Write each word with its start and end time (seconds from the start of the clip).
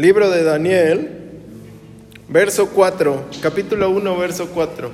Libro 0.00 0.30
de 0.30 0.42
Daniel, 0.42 1.10
verso 2.26 2.70
4, 2.70 3.26
capítulo 3.42 3.90
1, 3.90 4.16
verso 4.16 4.48
4. 4.48 4.90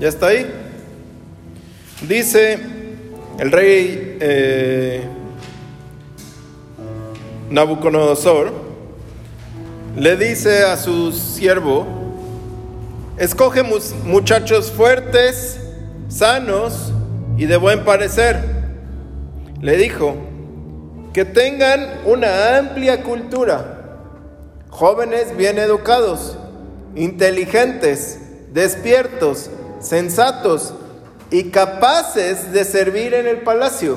¿Ya 0.00 0.08
está 0.08 0.26
ahí? 0.26 0.44
Dice 2.08 2.58
el 3.38 3.52
rey 3.52 4.16
eh, 4.18 5.04
Nabucodonosor, 7.48 8.65
le 9.96 10.16
dice 10.16 10.62
a 10.64 10.76
su 10.76 11.10
siervo, 11.10 11.86
escoge 13.16 13.62
muchachos 13.62 14.70
fuertes, 14.70 15.58
sanos 16.08 16.92
y 17.38 17.46
de 17.46 17.56
buen 17.56 17.82
parecer. 17.84 18.36
Le 19.62 19.78
dijo, 19.78 20.14
que 21.14 21.24
tengan 21.24 22.02
una 22.04 22.58
amplia 22.58 23.02
cultura, 23.02 23.96
jóvenes 24.68 25.34
bien 25.34 25.58
educados, 25.58 26.36
inteligentes, 26.94 28.18
despiertos, 28.52 29.48
sensatos 29.80 30.74
y 31.30 31.44
capaces 31.44 32.52
de 32.52 32.64
servir 32.64 33.14
en 33.14 33.26
el 33.26 33.38
palacio. 33.38 33.96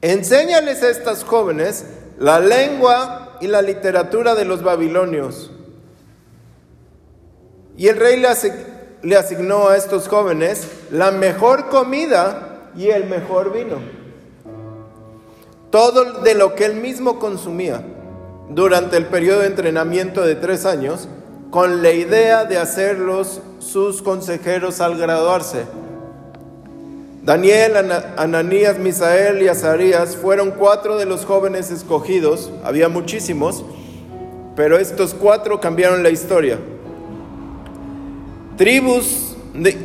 Enséñales 0.00 0.82
a 0.82 0.88
estas 0.88 1.22
jóvenes 1.22 1.84
la 2.18 2.40
lengua 2.40 3.27
y 3.40 3.46
la 3.46 3.62
literatura 3.62 4.34
de 4.34 4.44
los 4.44 4.62
babilonios. 4.62 5.50
Y 7.76 7.88
el 7.88 7.96
rey 7.96 8.20
le, 9.02 9.16
asignó 9.16 9.68
a 9.68 9.76
estos 9.76 10.08
jóvenes 10.08 10.68
la 10.90 11.12
mejor 11.12 11.68
comida 11.68 12.70
y 12.76 12.88
el 12.88 13.04
mejor 13.06 13.52
vino. 13.52 13.76
Todo 15.70 16.22
de 16.22 16.34
lo 16.34 16.54
que 16.54 16.64
él 16.64 16.74
mismo 16.74 17.18
consumía 17.18 17.82
durante 18.50 18.96
el 18.96 19.06
periodo 19.06 19.40
de 19.40 19.46
entrenamiento 19.46 20.22
de 20.22 20.34
tres 20.34 20.64
años, 20.64 21.08
con 21.50 21.82
la 21.82 21.92
idea 21.92 22.44
de 22.44 22.58
hacerlos 22.58 23.40
sus 23.58 24.02
consejeros 24.02 24.80
al 24.80 24.98
graduarse. 24.98 25.64
Daniel, 27.28 27.76
Ananías, 28.16 28.78
Misael 28.78 29.42
y 29.42 29.48
Azarías 29.48 30.16
fueron 30.16 30.50
cuatro 30.50 30.96
de 30.96 31.04
los 31.04 31.26
jóvenes 31.26 31.70
escogidos, 31.70 32.50
había 32.64 32.88
muchísimos, 32.88 33.66
pero 34.56 34.78
estos 34.78 35.12
cuatro 35.12 35.60
cambiaron 35.60 36.02
la 36.02 36.08
historia. 36.08 36.58
Tribus, 38.56 39.36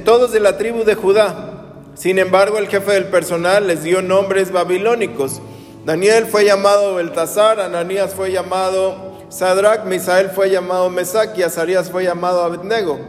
todos 0.05 0.31
de 0.31 0.39
la 0.39 0.57
tribu 0.57 0.85
de 0.85 0.95
Judá. 0.95 1.81
Sin 1.95 2.17
embargo, 2.17 2.59
el 2.59 2.69
jefe 2.69 2.93
del 2.93 3.07
personal 3.07 3.67
les 3.67 3.83
dio 3.83 4.01
nombres 4.01 4.53
babilónicos. 4.53 5.41
Daniel 5.85 6.27
fue 6.27 6.45
llamado 6.45 6.95
Beltasar, 6.95 7.59
Ananías 7.59 8.13
fue 8.13 8.31
llamado 8.31 9.17
Sadrach, 9.27 9.83
Misael 9.83 10.29
fue 10.29 10.49
llamado 10.49 10.89
Mesac 10.89 11.37
y 11.37 11.43
Azarías 11.43 11.91
fue 11.91 12.05
llamado 12.05 12.41
Abednego. 12.41 12.99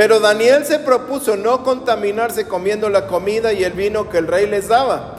Pero 0.00 0.18
Daniel 0.18 0.64
se 0.64 0.78
propuso 0.78 1.36
no 1.36 1.62
contaminarse 1.62 2.48
comiendo 2.48 2.88
la 2.88 3.06
comida 3.06 3.52
y 3.52 3.64
el 3.64 3.74
vino 3.74 4.08
que 4.08 4.16
el 4.16 4.28
rey 4.28 4.46
les 4.46 4.66
daba. 4.68 5.16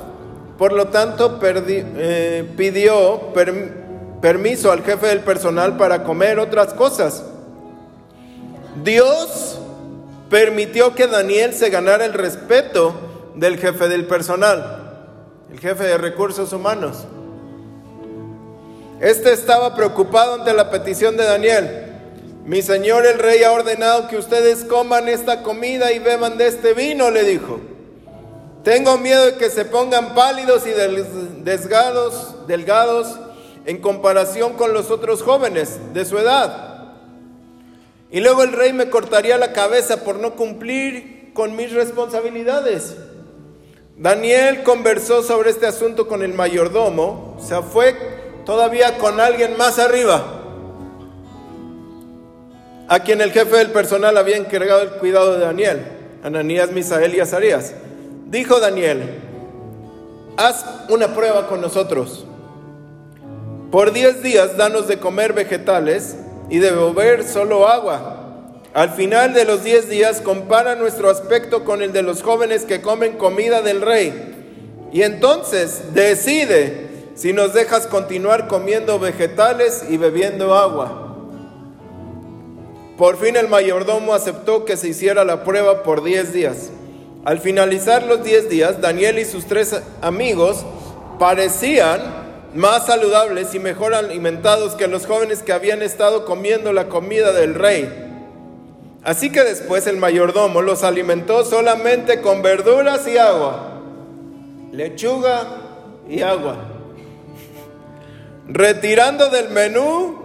Por 0.58 0.74
lo 0.74 0.88
tanto, 0.88 1.40
eh, 1.44 2.52
pidió 2.58 3.32
permiso 4.22 4.72
al 4.72 4.82
jefe 4.82 5.06
del 5.06 5.20
personal 5.20 5.78
para 5.78 6.04
comer 6.04 6.40
otras 6.40 6.74
cosas. 6.74 7.24
Dios 8.84 9.60
permitió 10.32 10.96
que 10.96 11.06
Daniel 11.06 11.54
se 11.54 11.70
ganara 11.70 12.04
el 12.04 12.14
respeto 12.14 12.96
del 13.36 13.60
jefe 13.60 13.88
del 13.88 14.08
personal, 14.08 15.12
el 15.52 15.60
jefe 15.60 15.84
de 15.84 16.00
recursos 16.00 16.54
humanos. 16.54 17.06
Este 19.00 19.32
estaba 19.32 19.76
preocupado 19.76 20.34
ante 20.34 20.52
la 20.56 20.72
petición 20.72 21.18
de 21.18 21.26
Daniel. 21.26 21.91
Mi 22.46 22.64
señor 22.64 23.06
el 23.06 23.20
rey 23.20 23.44
ha 23.44 23.52
ordenado 23.52 24.08
que 24.08 24.18
ustedes 24.18 24.66
coman 24.66 25.08
esta 25.08 25.44
comida 25.44 25.92
y 25.92 26.00
beban 26.00 26.40
de 26.40 26.48
este 26.48 26.74
vino, 26.74 27.12
le 27.12 27.24
dijo. 27.24 27.60
Tengo 28.64 28.98
miedo 28.98 29.28
de 29.28 29.36
que 29.36 29.52
se 29.52 29.64
pongan 29.64 30.16
pálidos 30.16 30.64
y 30.66 30.72
delgados, 30.72 32.48
delgados 32.48 33.20
en 33.66 33.78
comparación 33.78 34.54
con 34.54 34.74
los 34.74 34.90
otros 34.90 35.22
jóvenes 35.22 35.78
de 35.94 36.04
su 36.04 36.18
edad. 36.18 36.96
Y 38.10 38.22
luego 38.22 38.42
el 38.42 38.54
rey 38.54 38.74
me 38.74 38.90
cortaría 38.90 39.38
la 39.38 39.54
cabeza 39.54 40.04
por 40.04 40.18
no 40.18 40.36
cumplir 40.36 41.32
con 41.34 41.56
mis 41.56 41.72
responsabilidades. 41.72 42.96
Daniel 43.98 44.64
conversó 44.64 45.22
sobre 45.22 45.52
este 45.52 45.68
asunto 45.68 46.08
con 46.08 46.24
el 46.24 46.34
mayordomo, 46.34 47.38
o 47.40 47.64
fue 47.64 47.96
todavía 48.46 48.98
con 48.98 49.20
alguien 49.20 49.56
más 49.58 49.78
arriba 49.78 50.41
a 52.92 53.00
quien 53.00 53.22
el 53.22 53.32
jefe 53.32 53.56
del 53.56 53.72
personal 53.72 54.18
había 54.18 54.36
encargado 54.36 54.82
el 54.82 54.90
cuidado 54.90 55.36
de 55.36 55.46
Daniel, 55.46 55.82
Ananías, 56.26 56.74
Misael 56.74 57.16
y 57.16 57.22
Azarías. 57.22 57.74
Dijo 58.26 58.60
Daniel, 58.60 59.22
haz 60.36 60.66
una 60.90 61.16
prueba 61.16 61.48
con 61.48 61.62
nosotros. 61.62 62.26
Por 63.72 63.94
diez 63.94 64.22
días 64.22 64.58
danos 64.58 64.90
de 64.90 65.00
comer 65.00 65.32
vegetales 65.32 66.18
y 66.50 66.60
de 66.60 66.72
beber 66.72 67.24
solo 67.24 67.66
agua. 67.66 68.42
Al 68.74 68.90
final 68.90 69.34
de 69.34 69.46
los 69.46 69.64
diez 69.64 69.88
días 69.88 70.20
compara 70.20 70.76
nuestro 70.76 71.10
aspecto 71.10 71.64
con 71.64 71.82
el 71.82 71.94
de 71.94 72.02
los 72.02 72.22
jóvenes 72.22 72.66
que 72.66 72.82
comen 72.82 73.14
comida 73.14 73.62
del 73.62 73.80
rey. 73.80 74.90
Y 74.92 75.04
entonces 75.04 75.94
decide 75.94 76.90
si 77.16 77.32
nos 77.32 77.54
dejas 77.54 77.88
continuar 77.88 78.50
comiendo 78.50 79.00
vegetales 79.00 79.86
y 79.88 79.96
bebiendo 79.96 80.54
agua. 80.56 81.11
Por 82.98 83.18
fin 83.18 83.36
el 83.36 83.48
mayordomo 83.48 84.14
aceptó 84.14 84.66
que 84.66 84.78
se 84.78 84.90
hiciera 84.90 85.24
la 85.24 85.44
prueba 85.44 85.84
por 85.84 86.04
10 86.04 86.34
días. 86.34 86.70
Al 87.24 87.40
finalizar 87.40 88.04
los 88.04 88.24
10 88.24 88.50
días, 88.50 88.82
Daniel 88.82 89.20
y 89.20 89.26
sus 89.26 89.46
tres 89.46 89.80
amigos 90.02 90.66
parecían 91.20 92.02
más 92.54 92.88
saludables 92.88 93.54
y 93.56 93.60
mejor 93.60 93.94
alimentados 93.94 94.76
que 94.76 94.88
los 94.88 95.06
jóvenes 95.06 95.44
que 95.44 95.54
habían 95.54 95.82
estado 95.82 96.26
comiendo 96.26 96.74
la 96.74 96.90
comida 96.90 97.32
del 97.32 97.56
rey. 97.56 98.08
Así 99.04 99.32
que 99.32 99.44
después 99.44 99.88
el 99.88 99.98
mayordomo 99.98 100.62
los 100.62 100.84
alimentó 100.84 101.44
solamente 101.44 102.22
con 102.22 102.42
verduras 102.42 103.08
y 103.08 103.18
agua, 103.18 103.82
lechuga 104.72 105.48
y 106.08 106.22
agua, 106.22 106.58
retirando 108.48 109.30
del 109.30 109.50
menú 109.50 110.21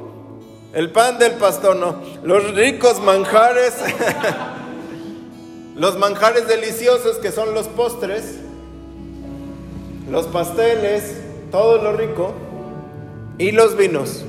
el 0.73 0.91
pan 0.91 1.19
del 1.19 1.33
pastor, 1.33 1.77
no. 1.77 2.03
Los 2.23 2.55
ricos 2.55 3.01
manjares, 3.01 3.75
los 5.77 5.97
manjares 5.99 6.47
deliciosos 6.49 7.17
que 7.17 7.33
son 7.33 7.55
los 7.55 7.69
postres, 7.69 8.37
los 10.11 10.27
pasteles, 10.27 11.17
todo 11.51 11.83
lo 11.83 11.93
rico, 11.93 12.35
y 13.39 13.53
los 13.53 13.77
vinos, 13.77 14.25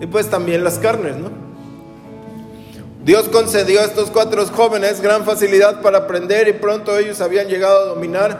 y 0.00 0.06
pues 0.06 0.28
también 0.28 0.64
las 0.64 0.78
carnes, 0.78 1.16
¿no? 1.16 1.30
Dios 3.04 3.28
concedió 3.30 3.80
a 3.80 3.84
estos 3.84 4.10
cuatro 4.10 4.44
jóvenes 4.46 5.00
gran 5.00 5.24
facilidad 5.24 5.80
para 5.80 5.98
aprender 5.98 6.48
y 6.48 6.52
pronto 6.52 6.98
ellos 6.98 7.22
habían 7.22 7.48
llegado 7.48 7.80
a 7.80 7.84
dominar 7.94 8.38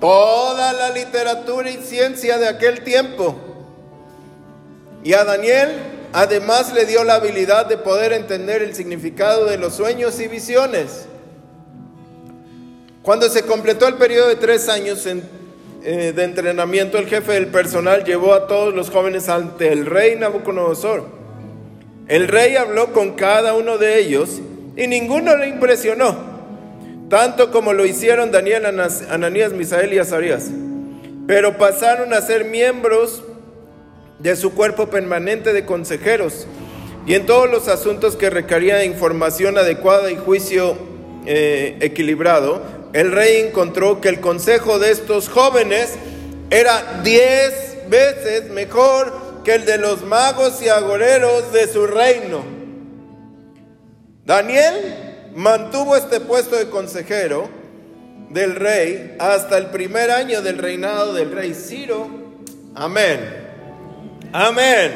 toda 0.00 0.72
la 0.72 0.90
literatura 0.90 1.70
y 1.70 1.76
ciencia 1.82 2.38
de 2.38 2.48
aquel 2.48 2.82
tiempo. 2.82 3.36
Y 5.04 5.12
a 5.12 5.24
Daniel 5.24 5.89
Además 6.12 6.72
le 6.72 6.86
dio 6.86 7.04
la 7.04 7.14
habilidad 7.14 7.66
de 7.66 7.76
poder 7.76 8.12
entender 8.12 8.62
el 8.62 8.74
significado 8.74 9.44
de 9.44 9.58
los 9.58 9.74
sueños 9.74 10.18
y 10.20 10.26
visiones. 10.26 11.06
Cuando 13.02 13.28
se 13.28 13.42
completó 13.42 13.86
el 13.86 13.94
periodo 13.94 14.28
de 14.28 14.36
tres 14.36 14.68
años 14.68 15.06
eh, 15.06 16.12
de 16.14 16.24
entrenamiento, 16.24 16.98
el 16.98 17.06
jefe 17.06 17.32
del 17.32 17.46
personal 17.46 18.04
llevó 18.04 18.34
a 18.34 18.48
todos 18.48 18.74
los 18.74 18.90
jóvenes 18.90 19.28
ante 19.28 19.72
el 19.72 19.86
rey 19.86 20.16
Nabucodonosor. 20.16 21.04
El 22.08 22.26
rey 22.26 22.56
habló 22.56 22.92
con 22.92 23.12
cada 23.14 23.54
uno 23.54 23.78
de 23.78 24.00
ellos 24.00 24.40
y 24.76 24.88
ninguno 24.88 25.36
le 25.36 25.46
impresionó, 25.46 26.16
tanto 27.08 27.52
como 27.52 27.72
lo 27.72 27.86
hicieron 27.86 28.32
Daniel, 28.32 28.66
Ananías, 28.66 29.52
Misael 29.52 29.94
y 29.94 29.98
Azarías. 29.98 30.50
Pero 31.28 31.56
pasaron 31.56 32.12
a 32.12 32.20
ser 32.20 32.46
miembros 32.46 33.22
de 34.22 34.36
su 34.36 34.52
cuerpo 34.52 34.88
permanente 34.88 35.52
de 35.52 35.64
consejeros 35.64 36.46
y 37.06 37.14
en 37.14 37.26
todos 37.26 37.50
los 37.50 37.68
asuntos 37.68 38.16
que 38.16 38.30
requerían 38.30 38.84
información 38.84 39.58
adecuada 39.58 40.10
y 40.10 40.16
juicio 40.16 40.76
eh, 41.26 41.78
equilibrado, 41.80 42.62
el 42.92 43.12
rey 43.12 43.38
encontró 43.46 44.00
que 44.00 44.08
el 44.08 44.20
consejo 44.20 44.78
de 44.78 44.90
estos 44.90 45.28
jóvenes 45.28 45.94
era 46.50 47.00
diez 47.02 47.78
veces 47.88 48.50
mejor 48.50 49.12
que 49.44 49.54
el 49.54 49.64
de 49.64 49.78
los 49.78 50.02
magos 50.02 50.60
y 50.62 50.68
agoreros 50.68 51.52
de 51.52 51.66
su 51.66 51.86
reino. 51.86 52.44
Daniel 54.24 55.30
mantuvo 55.34 55.96
este 55.96 56.20
puesto 56.20 56.56
de 56.56 56.68
consejero 56.68 57.48
del 58.28 58.54
rey 58.54 59.16
hasta 59.18 59.58
el 59.58 59.66
primer 59.66 60.10
año 60.10 60.42
del 60.42 60.58
reinado 60.58 61.14
del 61.14 61.32
rey 61.32 61.54
Ciro. 61.54 62.08
Amén. 62.74 63.49
Amén. 64.32 64.92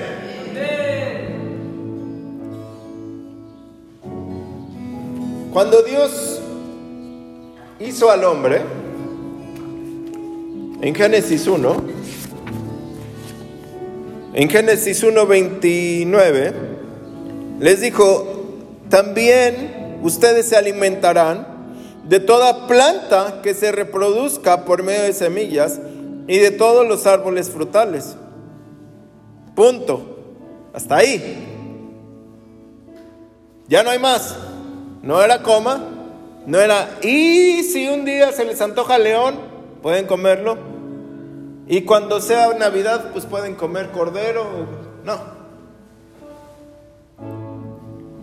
Cuando 5.52 5.82
Dios 5.82 6.40
hizo 7.81 8.10
al 8.10 8.25
hombre, 8.25 8.60
en 10.82 10.94
Génesis 10.94 11.46
1, 11.46 11.76
en 14.34 14.48
Génesis 14.48 15.02
1.29, 15.02 16.52
les 17.58 17.80
dijo, 17.80 18.26
también 18.88 19.98
ustedes 20.02 20.46
se 20.46 20.56
alimentarán 20.56 21.46
de 22.08 22.20
toda 22.20 22.69
planta 22.69 23.40
que 23.42 23.54
se 23.54 23.72
reproduzca 23.72 24.64
por 24.64 24.82
medio 24.82 25.02
de 25.04 25.12
semillas 25.12 25.80
y 26.28 26.38
de 26.38 26.50
todos 26.50 26.87
los 26.87 27.06
árboles 27.06 27.50
frutales. 27.50 28.16
Punto. 29.54 30.18
Hasta 30.72 30.96
ahí. 30.96 31.46
Ya 33.68 33.82
no 33.82 33.90
hay 33.90 33.98
más. 33.98 34.36
No 35.02 35.22
era 35.22 35.42
coma, 35.42 35.84
no 36.46 36.58
era, 36.58 36.98
y 37.02 37.62
si 37.62 37.88
un 37.88 38.06
día 38.06 38.32
se 38.32 38.46
les 38.46 38.60
antoja 38.62 38.98
león, 38.98 39.36
pueden 39.82 40.06
comerlo. 40.06 40.56
Y 41.66 41.82
cuando 41.82 42.22
sea 42.22 42.54
Navidad, 42.54 43.10
pues 43.12 43.26
pueden 43.26 43.54
comer 43.54 43.90
cordero. 43.90 44.46
No. 45.04 45.18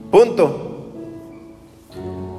Punto. 0.10 0.68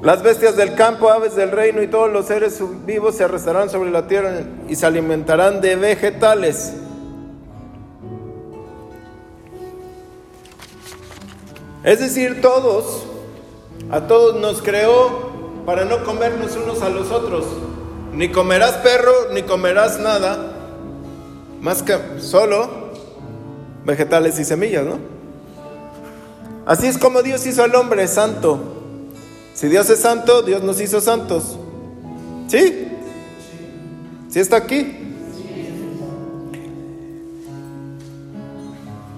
Las 0.02 0.24
bestias 0.24 0.56
del 0.56 0.74
campo, 0.74 1.08
aves 1.08 1.36
del 1.36 1.52
reino 1.52 1.82
y 1.82 1.86
todos 1.86 2.12
los 2.12 2.26
seres 2.26 2.60
vivos 2.84 3.14
se 3.16 3.22
arrestarán 3.22 3.70
sobre 3.70 3.92
la 3.92 4.08
tierra 4.08 4.40
y 4.68 4.74
se 4.74 4.86
alimentarán 4.86 5.60
de 5.60 5.76
vegetales. 5.76 6.74
Es 11.84 11.98
decir, 11.98 12.40
todos 12.40 13.04
a 13.90 14.06
todos 14.06 14.40
nos 14.40 14.62
creó 14.62 15.32
para 15.66 15.84
no 15.84 16.04
comernos 16.04 16.56
unos 16.56 16.82
a 16.82 16.88
los 16.88 17.10
otros. 17.10 17.44
Ni 18.12 18.30
comerás 18.30 18.76
perro, 18.78 19.12
ni 19.32 19.42
comerás 19.42 19.98
nada, 19.98 20.52
más 21.60 21.82
que 21.82 21.96
solo 22.18 22.92
vegetales 23.84 24.38
y 24.38 24.44
semillas, 24.44 24.84
¿no? 24.84 24.98
Así 26.66 26.86
es 26.86 26.98
como 26.98 27.22
Dios 27.22 27.44
hizo 27.46 27.62
al 27.64 27.74
hombre 27.74 28.06
santo. 28.06 28.60
Si 29.54 29.68
Dios 29.68 29.90
es 29.90 30.00
santo, 30.00 30.42
Dios 30.42 30.62
nos 30.62 30.80
hizo 30.80 31.00
santos. 31.00 31.58
¿Sí? 32.48 32.88
¿Sí 34.28 34.40
está 34.40 34.56
aquí? 34.56 34.98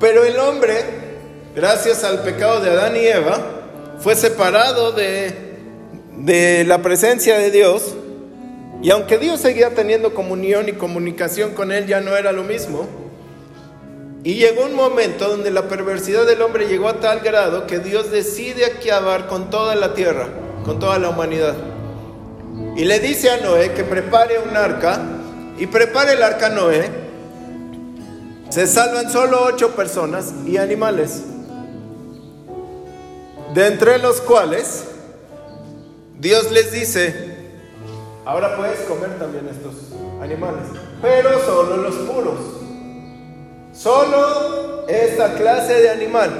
Pero 0.00 0.24
el 0.24 0.38
hombre, 0.38 1.03
gracias 1.54 2.04
al 2.04 2.22
pecado 2.22 2.60
de 2.60 2.70
Adán 2.70 2.96
y 2.96 3.06
Eva, 3.06 3.38
fue 4.00 4.16
separado 4.16 4.92
de, 4.92 5.32
de 6.18 6.64
la 6.64 6.82
presencia 6.82 7.38
de 7.38 7.50
Dios 7.50 7.94
y 8.82 8.90
aunque 8.90 9.18
Dios 9.18 9.40
seguía 9.40 9.70
teniendo 9.70 10.12
comunión 10.12 10.68
y 10.68 10.72
comunicación 10.72 11.52
con 11.54 11.72
él, 11.72 11.86
ya 11.86 12.00
no 12.00 12.16
era 12.16 12.32
lo 12.32 12.42
mismo. 12.42 12.86
Y 14.24 14.34
llegó 14.34 14.64
un 14.64 14.74
momento 14.74 15.28
donde 15.28 15.50
la 15.50 15.68
perversidad 15.68 16.26
del 16.26 16.42
hombre 16.42 16.66
llegó 16.66 16.88
a 16.88 17.00
tal 17.00 17.20
grado 17.20 17.66
que 17.66 17.78
Dios 17.78 18.10
decide 18.10 18.66
acabar 18.66 19.26
con 19.26 19.48
toda 19.48 19.74
la 19.74 19.94
tierra, 19.94 20.28
con 20.64 20.78
toda 20.78 20.98
la 20.98 21.10
humanidad. 21.10 21.54
Y 22.76 22.84
le 22.84 23.00
dice 23.00 23.30
a 23.30 23.38
Noé 23.38 23.72
que 23.72 23.84
prepare 23.84 24.38
un 24.38 24.56
arca 24.56 25.00
y 25.58 25.66
prepare 25.66 26.12
el 26.12 26.22
arca 26.22 26.50
Noé. 26.50 26.90
Se 28.50 28.66
salvan 28.66 29.10
solo 29.10 29.44
ocho 29.44 29.74
personas 29.74 30.34
y 30.46 30.58
animales 30.58 31.22
de 33.54 33.68
entre 33.68 33.98
los 33.98 34.20
cuales 34.20 34.84
Dios 36.18 36.50
les 36.50 36.72
dice, 36.72 37.36
ahora 38.24 38.56
puedes 38.56 38.80
comer 38.80 39.16
también 39.16 39.48
estos 39.48 39.74
animales, 40.20 40.64
pero 41.00 41.38
solo 41.44 41.76
los 41.76 41.94
puros, 41.94 42.40
solo 43.72 44.88
esta 44.88 45.34
clase 45.34 45.74
de 45.74 45.90
animal. 45.90 46.32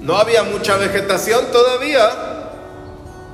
No 0.00 0.16
había 0.16 0.44
mucha 0.44 0.76
vegetación 0.76 1.44
todavía, 1.52 2.10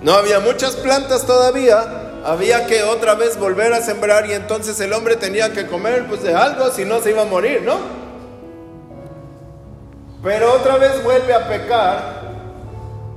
no 0.03 0.15
había 0.15 0.41
muchas 0.41 0.75
plantas 0.75 1.27
todavía, 1.27 2.23
había 2.25 2.67
que 2.67 2.83
otra 2.83 3.15
vez 3.15 3.39
volver 3.39 3.73
a 3.73 3.83
sembrar 3.83 4.29
y 4.29 4.33
entonces 4.33 4.81
el 4.81 4.93
hombre 4.93 5.15
tenía 5.15 5.53
que 5.53 5.69
comer 5.69 6.09
pues 6.09 6.25
de 6.25 6.35
algo, 6.35 6.73
si 6.73 6.85
no 6.85 7.01
se 7.01 7.11
iba 7.11 7.23
a 7.23 7.27
morir, 7.27 7.63
¿no? 7.63 8.06
Pero 10.23 10.53
otra 10.53 10.77
vez 10.79 11.03
vuelve 11.03 11.33
a 11.33 11.49
pecar 11.49 12.17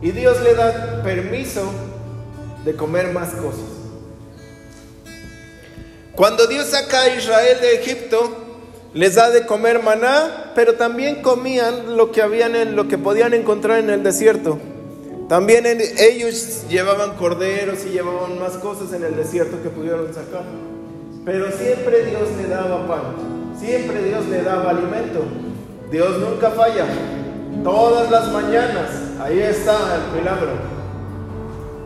y 0.02 0.12
Dios 0.12 0.42
le 0.42 0.54
da 0.54 1.02
permiso 1.04 1.72
de 2.64 2.76
comer 2.76 3.12
más 3.14 3.30
cosas. 3.32 3.80
Cuando 6.16 6.48
Dios 6.48 6.68
saca 6.68 7.04
a 7.04 7.16
Israel 7.16 7.58
de 7.62 7.76
Egipto, 7.76 8.30
les 8.94 9.16
da 9.16 9.30
de 9.30 9.46
comer 9.46 9.82
maná, 9.82 10.52
pero 10.56 10.76
también 10.76 11.22
comían 11.22 11.96
lo 11.96 12.12
que 12.12 12.22
habían 12.22 12.56
en, 12.56 12.76
lo 12.76 12.88
que 12.88 12.98
podían 12.98 13.34
encontrar 13.34 13.80
en 13.80 13.90
el 13.90 14.04
desierto. 14.04 14.60
También 15.30 15.66
ellos 15.66 16.64
llevaban 16.68 17.16
corderos 17.16 17.86
y 17.86 17.92
llevaban 17.92 18.40
más 18.40 18.54
cosas 18.58 18.92
en 18.94 19.04
el 19.04 19.16
desierto 19.16 19.62
que 19.62 19.70
pudieron 19.70 20.12
sacar. 20.14 20.44
Pero 21.24 21.52
siempre 21.52 22.04
Dios 22.06 22.28
le 22.42 22.48
daba 22.48 22.88
pan, 22.88 23.56
siempre 23.60 24.04
Dios 24.04 24.26
le 24.26 24.42
daba 24.42 24.72
alimento. 24.72 25.22
Dios 25.92 26.20
nunca 26.20 26.52
falla. 26.52 26.86
Todas 27.64 28.10
las 28.12 28.32
mañanas, 28.32 28.90
ahí 29.20 29.40
está 29.40 29.96
el 29.96 30.20
milagro. 30.20 30.52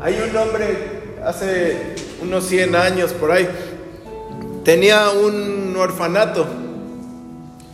Hay 0.01 0.15
un 0.29 0.35
hombre 0.35 1.17
hace 1.25 1.95
unos 2.21 2.45
100 2.45 2.75
años 2.75 3.13
por 3.13 3.31
ahí, 3.31 3.47
tenía 4.63 5.09
un 5.09 5.75
orfanato 5.77 6.45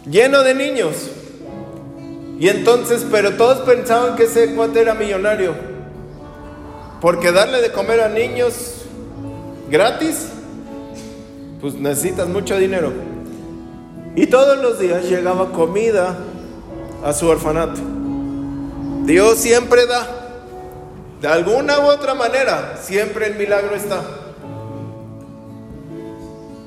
lleno 0.10 0.44
de 0.44 0.56
niños. 0.56 1.10
Y 2.40 2.48
entonces, 2.48 3.06
pero 3.12 3.36
todos 3.36 3.60
pensaban 3.60 4.16
que 4.16 4.24
ese 4.24 4.54
cuate 4.56 4.82
era 4.82 4.94
millonario. 4.94 5.54
Porque 7.02 7.32
darle 7.32 7.62
de 7.62 7.72
comer 7.72 8.02
a 8.02 8.10
niños 8.10 8.86
gratis, 9.70 10.28
pues 11.60 11.74
necesitas 11.76 12.28
mucho 12.28 12.58
dinero. 12.58 12.94
Y 14.16 14.28
todos 14.28 14.58
los 14.60 14.80
días 14.80 15.04
llegaba 15.06 15.52
comida 15.52 16.18
a 17.04 17.14
su 17.14 17.28
orfanato. 17.28 17.80
Dios 19.04 19.40
siempre 19.40 19.86
da. 19.86 20.08
De 21.22 21.28
alguna 21.28 21.80
u 21.80 21.84
otra 21.84 22.14
manera, 22.14 22.78
siempre 22.82 23.28
el 23.28 23.36
milagro 23.36 23.76
está. 23.76 24.02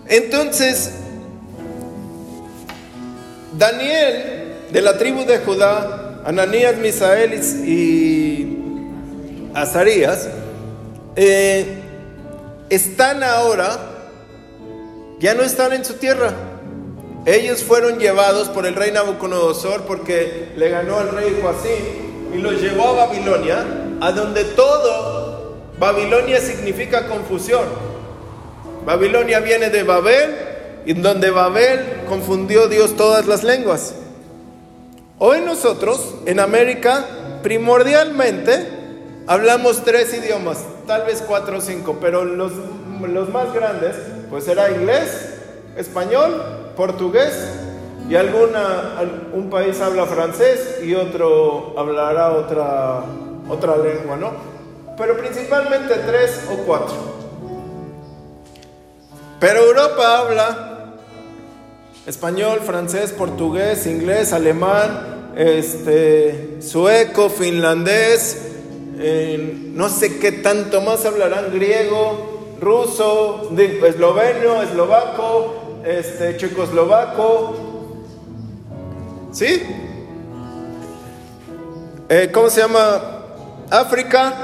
Entonces, 0.09 0.93
Daniel, 3.57 4.55
de 4.71 4.81
la 4.83 4.99
tribu 4.99 5.25
de 5.25 5.39
Judá, 5.39 6.21
Ananías, 6.25 6.77
Misael 6.77 7.35
y 7.67 8.59
Azarías, 9.55 10.29
eh, 11.17 11.83
están 12.69 13.23
ahora, 13.23 13.79
ya 15.19 15.35
no 15.35 15.43
están 15.43 15.73
en 15.73 15.85
su 15.85 15.95
tierra, 15.95 16.33
ellos 17.25 17.62
fueron 17.62 17.99
llevados 17.99 18.49
por 18.49 18.67
el 18.67 18.75
rey 18.75 18.91
Nabucodonosor 18.91 19.83
porque 19.83 20.52
le 20.57 20.69
ganó 20.71 20.99
al 20.99 21.11
rey 21.11 21.38
Joacín 21.41 22.31
y 22.35 22.38
los 22.38 22.61
llevó 22.61 22.88
a 22.88 23.07
Babilonia, 23.07 23.64
a 24.00 24.11
donde 24.11 24.45
todo 24.45 25.57
Babilonia 25.79 26.41
significa 26.41 27.07
confusión. 27.07 27.64
Babilonia 28.85 29.38
viene 29.38 29.71
de 29.71 29.85
Babel, 29.85 30.35
y 30.85 30.95
donde 30.95 31.31
Babel 31.31 32.02
confundió 32.09 32.67
Dios 32.67 32.97
todas 32.97 33.26
las 33.26 33.45
lenguas. 33.45 33.95
Hoy 35.19 35.41
nosotros 35.43 36.17
en 36.26 36.41
América 36.41 37.07
primordialmente 37.43 38.67
hablamos 39.29 39.85
tres 39.85 40.12
idiomas, 40.12 40.59
tal 40.88 41.05
vez 41.05 41.23
cuatro 41.25 41.59
o 41.59 41.61
cinco, 41.61 41.99
pero 42.00 42.25
los, 42.25 42.52
los 43.09 43.29
más 43.29 43.52
grandes 43.52 43.95
pues 44.29 44.49
era 44.49 44.73
inglés, 44.73 45.35
español 45.76 46.62
portugués 46.76 47.33
y 48.09 48.14
alguna, 48.14 49.00
un 49.33 49.49
país 49.49 49.81
habla 49.81 50.07
francés 50.07 50.81
y 50.83 50.95
otro 50.95 51.75
hablará 51.79 52.33
otra, 52.33 53.05
otra 53.49 53.76
lengua, 53.76 54.17
¿no? 54.17 54.33
Pero 54.99 55.17
principalmente 55.17 55.95
tres 56.07 56.45
o 56.50 56.57
cuatro. 56.64 56.95
Pero 59.41 59.61
Europa 59.61 60.19
habla 60.19 60.95
español, 62.07 62.61
francés, 62.61 63.12
portugués, 63.12 63.87
inglés, 63.87 64.33
alemán, 64.33 65.33
este, 65.37 66.59
sueco, 66.61 67.31
finlandés, 67.31 68.49
no 69.75 69.88
sé 69.88 70.19
qué 70.19 70.33
tanto 70.33 70.81
más 70.81 71.05
hablarán 71.07 71.52
griego, 71.52 72.57
ruso, 72.61 73.50
esloveno, 73.57 74.62
eslovaco, 74.62 75.62
este, 75.85 76.37
checoslovaco. 76.37 77.55
¿Sí? 79.33 79.62
Eh, 82.09 82.31
¿Cómo 82.33 82.51
se 82.51 82.61
llama? 82.61 83.01
África. 83.71 84.35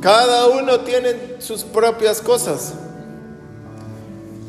Cada 0.00 0.46
uno 0.46 0.80
tiene 0.80 1.36
sus 1.40 1.64
propias 1.64 2.20
cosas. 2.20 2.74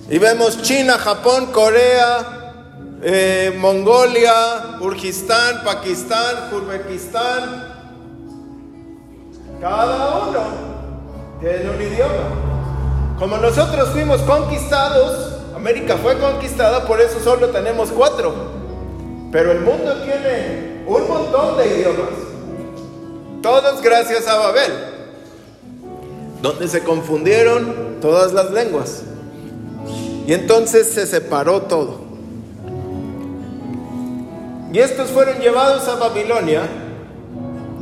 Y 0.10 0.20
vemos 0.20 0.62
China, 0.62 0.98
Japón, 1.00 1.48
Corea, 1.48 2.54
eh, 3.02 3.56
Mongolia, 3.58 4.78
Urgistán, 4.82 5.64
Pakistán, 5.64 6.54
Uzbekistán. 6.54 7.74
Cada 9.60 10.28
uno 10.28 10.42
tiene 11.40 11.70
un 11.70 11.82
idioma. 11.82 12.55
Como 13.20 13.38
nosotros 13.38 13.90
fuimos 13.90 14.22
conquistados, 14.22 15.36
América 15.56 15.98
fue 15.98 16.18
conquistada, 16.20 16.86
por 16.86 17.00
eso 17.00 17.20
solo 17.24 17.48
tenemos 17.50 17.90
cuatro. 17.90 18.34
Pero 19.32 19.54
el 19.54 19.62
mundo 19.62 19.94
tiene 20.04 20.84
un 20.86 21.08
montón 21.08 21.58
de 21.58 21.66
idiomas. 21.66 22.10
Todos 23.42 23.82
gracias 23.82 24.28
a 24.28 24.36
Babel, 24.38 24.72
donde 26.42 26.68
se 26.68 26.84
confundieron 26.84 28.00
todas 28.02 28.34
las 28.34 28.52
lenguas. 28.52 29.04
Y 30.28 30.34
entonces 30.34 30.90
se 30.90 31.08
separó 31.08 31.62
todo. 31.62 32.00
Y 34.74 34.80
estos 34.80 35.10
fueron 35.10 35.40
llevados 35.40 35.88
a 35.88 35.96
Babilonia, 35.96 36.64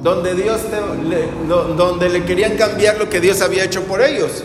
donde 0.04 0.36
Dios 0.36 0.60
le, 1.08 1.28
donde 1.76 2.10
le 2.10 2.24
querían 2.24 2.56
cambiar 2.56 3.00
lo 3.00 3.10
que 3.10 3.20
Dios 3.20 3.42
había 3.42 3.64
hecho 3.64 3.84
por 3.86 4.02
ellos. 4.02 4.44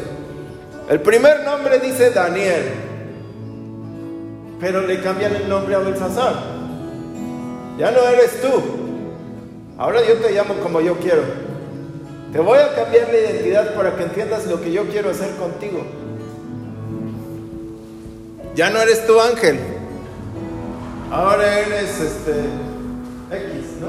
El 0.89 1.01
primer 1.03 1.45
nombre 1.45 1.79
dice 1.81 2.11
Daniel, 2.13 2.63
pero 4.59 4.81
le 4.87 5.03
cambian 5.03 5.37
el 5.37 5.47
nombre 5.47 5.75
a 5.75 5.81
Belsasar. 5.81 6.35
Ya 7.79 7.91
no 7.91 8.01
eres 8.09 8.41
tú. 8.41 8.49
Ahora 9.77 10.01
yo 10.07 10.15
te 10.15 10.33
llamo 10.33 10.55
como 10.63 10.81
yo 10.81 10.97
quiero. 10.97 11.23
Te 12.33 12.41
voy 12.41 12.59
a 12.59 12.75
cambiar 12.75 13.09
la 13.09 13.19
identidad 13.19 13.75
para 13.75 13.97
que 13.97 14.05
entiendas 14.05 14.47
lo 14.47 14.63
que 14.63 14.73
yo 14.73 14.89
quiero 14.89 15.11
hacer 15.11 15.31
contigo. 15.37 15.85
Ya 18.55 18.71
no 18.71 18.81
eres 18.81 19.07
tu 19.07 19.21
ángel. 19.21 19.59
Ahora 21.13 21.61
eres 21.61 22.01
este 22.01 22.33
X, 23.31 23.77
¿no? 23.81 23.89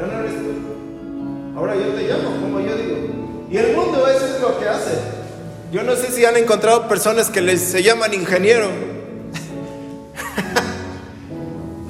Ya 0.00 0.06
no 0.06 0.20
eres 0.20 0.34
tú. 0.34 1.58
Ahora 1.58 1.74
yo 1.74 1.88
te 1.94 2.08
llamo, 2.08 2.30
como 2.40 2.60
yo 2.60 2.76
digo. 2.76 2.96
Y 3.50 3.56
el 3.56 3.76
mundo 3.76 4.06
eso 4.06 4.24
es 4.24 4.40
lo 4.40 4.58
que 4.58 4.68
hace. 4.68 5.17
Yo 5.70 5.82
no 5.82 5.96
sé 5.96 6.10
si 6.10 6.24
han 6.24 6.38
encontrado 6.38 6.88
personas 6.88 7.28
que 7.28 7.42
les 7.42 7.60
se 7.60 7.82
llaman 7.82 8.14
ingeniero. 8.14 8.68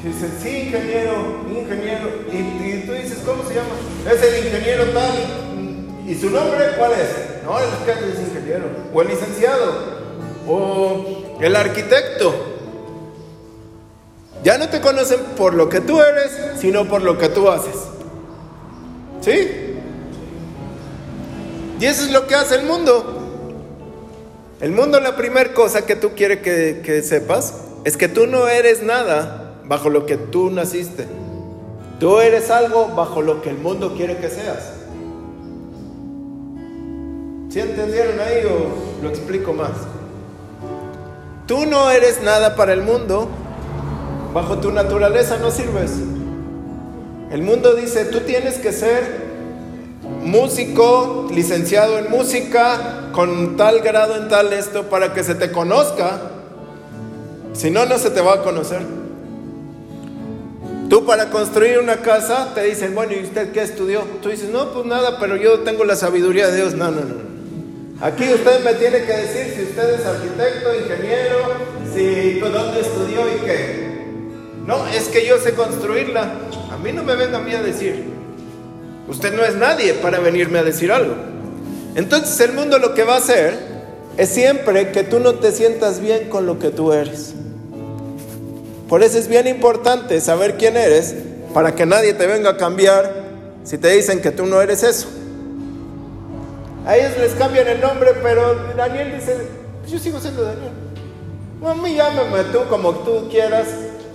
que 0.03 0.09
dicen, 0.09 0.33
sí, 0.43 0.49
ingeniero, 0.49 1.45
ingeniero. 1.49 2.09
Y, 2.33 2.83
tú 2.87 2.93
dices, 2.93 3.19
¿cómo 3.25 3.49
se 3.49 3.55
llama? 3.55 3.69
Es 4.13 4.21
el 4.21 4.47
ingeniero 4.47 4.87
tal. 4.87 5.13
¿Y 6.09 6.17
su 6.17 6.29
nombre 6.31 6.73
cuál 6.77 6.91
es? 6.93 7.45
No, 7.45 7.57
el 7.61 7.67
es 7.67 8.19
ingeniero. 8.19 8.65
O 8.93 9.03
el 9.03 9.09
licenciado. 9.09 9.99
O 10.49 11.37
el 11.41 11.55
arquitecto. 11.55 12.35
Ya 14.43 14.59
no 14.59 14.69
te 14.69 14.81
conocen 14.81 15.21
por 15.37 15.55
lo 15.55 15.69
que 15.69 15.81
tú 15.81 16.01
eres, 16.01 16.33
sino 16.61 16.89
por 16.89 17.03
lo 17.03 17.17
que 17.17 17.29
tú 17.29 17.49
haces. 17.49 17.77
¿Sí? 19.21 19.77
Y 21.79 21.85
eso 21.85 22.03
es 22.05 22.11
lo 22.11 22.27
que 22.27 22.35
hace 22.35 22.57
el 22.57 22.65
mundo. 22.65 23.18
El 24.61 24.73
mundo 24.73 24.99
la 24.99 25.15
primera 25.17 25.55
cosa 25.55 25.87
que 25.87 25.95
tú 25.95 26.11
quieres 26.17 26.39
que, 26.39 26.83
que 26.85 27.03
sepas 27.03 27.55
es 27.85 27.97
que 27.97 28.09
tú 28.09 28.27
no 28.27 28.49
eres 28.49 28.83
nada 28.83 29.55
bajo 29.65 29.89
lo 29.89 30.05
que 30.05 30.17
tú 30.17 30.51
naciste. 30.51 31.07
Tú 32.01 32.19
eres 32.19 32.51
algo 32.51 32.89
bajo 32.89 33.23
lo 33.23 33.41
que 33.41 33.51
el 33.51 33.59
mundo 33.59 33.95
quiere 33.97 34.17
que 34.17 34.29
seas. 34.29 34.73
¿Sí 37.51 37.61
entendieron 37.61 38.19
ahí 38.21 38.45
o 38.45 39.03
lo 39.03 39.09
explico 39.09 39.53
más? 39.53 39.71
Tú 41.47 41.65
no 41.65 41.91
eres 41.91 42.21
nada 42.23 42.57
para 42.57 42.73
el 42.73 42.83
mundo, 42.83 43.29
bajo 44.35 44.59
tu 44.59 44.71
naturaleza 44.71 45.39
no 45.39 45.51
sirves. 45.51 45.93
El 47.31 47.43
mundo 47.43 47.75
dice, 47.75 48.05
tú 48.07 48.21
tienes 48.21 48.59
que 48.59 48.73
ser 48.73 49.28
músico, 50.31 51.29
licenciado 51.33 51.99
en 51.99 52.11
música, 52.11 53.11
con 53.13 53.57
tal 53.57 53.81
grado 53.81 54.17
en 54.17 54.29
tal 54.29 54.53
esto, 54.53 54.85
para 54.85 55.13
que 55.13 55.25
se 55.25 55.35
te 55.35 55.51
conozca. 55.51 56.21
Si 57.53 57.71
no, 57.71 57.87
no 57.87 57.99
se 57.99 58.11
te 58.11 58.21
va 58.21 58.35
a 58.35 58.43
conocer. 58.43 58.83
Tú 60.89 61.05
para 61.05 61.29
construir 61.29 61.79
una 61.79 61.97
casa 61.97 62.53
te 62.55 62.63
dicen, 62.63 62.95
bueno, 62.95 63.13
¿y 63.13 63.23
usted 63.23 63.53
qué 63.53 63.63
estudió? 63.63 64.03
Tú 64.23 64.31
dices, 64.31 64.49
no, 64.51 64.73
pues 64.73 64.87
nada, 64.87 65.19
pero 65.21 65.37
yo 65.37 65.61
tengo 65.61 65.85
la 65.85 65.97
sabiduría 65.97 66.49
de 66.49 66.57
Dios. 66.57 66.75
No, 66.75 66.91
no, 66.91 67.01
no. 67.01 67.29
Aquí 68.01 68.33
usted 68.33 68.65
me 68.65 68.75
tiene 68.75 69.05
que 69.05 69.13
decir 69.13 69.55
si 69.55 69.63
usted 69.65 70.01
es 70.01 70.07
arquitecto, 70.07 70.75
ingeniero, 70.75 71.39
si 71.93 72.39
dónde 72.39 72.81
estudió 72.81 73.21
y 73.37 73.41
qué. 73.45 73.89
No, 74.67 74.87
es 74.87 75.09
que 75.09 75.27
yo 75.27 75.39
sé 75.39 75.55
construirla. 75.55 76.33
A 76.71 76.77
mí 76.79 76.93
no 76.93 77.03
me 77.03 77.17
venga 77.17 77.39
a 77.39 77.41
mí 77.41 77.53
a 77.53 77.63
decir. 77.63 78.18
Usted 79.09 79.35
no 79.35 79.45
es 79.45 79.55
nadie 79.55 79.95
para 79.95 80.21
venirme 80.21 80.59
a 80.59 80.63
decir 80.63 80.93
algo. 80.93 81.15
Entonces 81.95 82.39
el 82.41 82.53
mundo 82.53 82.79
lo 82.79 82.95
que 82.95 83.05
va 83.05 83.15
a 83.15 83.19
hacer 83.19 83.59
es 84.17 84.29
siempre 84.29 84.93
que 84.93 85.05
tú 85.05 85.19
no 85.21 85.37
te 85.37 85.53
sientas 85.53 86.01
bien 86.01 86.29
con 86.29 86.47
lo 86.47 86.59
que 86.59 86.71
tú 86.71 86.93
eres. 86.93 87.35
Por 88.89 89.03
eso 89.03 89.19
es 89.19 89.29
bien 89.29 89.47
importante 89.47 90.21
saber 90.21 90.57
quién 90.57 90.77
eres 90.77 91.15
para 91.55 91.75
que 91.75 91.87
nadie 91.87 92.15
te 92.15 92.27
venga 92.27 92.51
a 92.51 92.57
cambiar 92.57 93.29
si 93.65 93.79
te 93.79 93.89
dicen 93.91 94.21
que 94.21 94.31
tú 94.31 94.47
no 94.47 94.61
eres 94.61 94.83
eso. 94.83 95.09
A 96.87 96.97
ellos 96.97 97.19
les 97.19 97.33
cambian 97.35 97.69
el 97.69 97.81
nombre, 97.81 98.13
pero 98.23 98.55
Daniel 98.77 99.13
dice, 99.15 99.37
pues 99.81 99.93
yo 99.93 99.99
sigo 99.99 100.19
siendo 100.21 100.43
Daniel. 100.43 100.73
a 101.65 101.75
mí 101.75 101.95
llámame 101.95 102.45
tú 102.51 102.61
como 102.71 102.93
tú 103.01 103.29
quieras. 103.31 103.67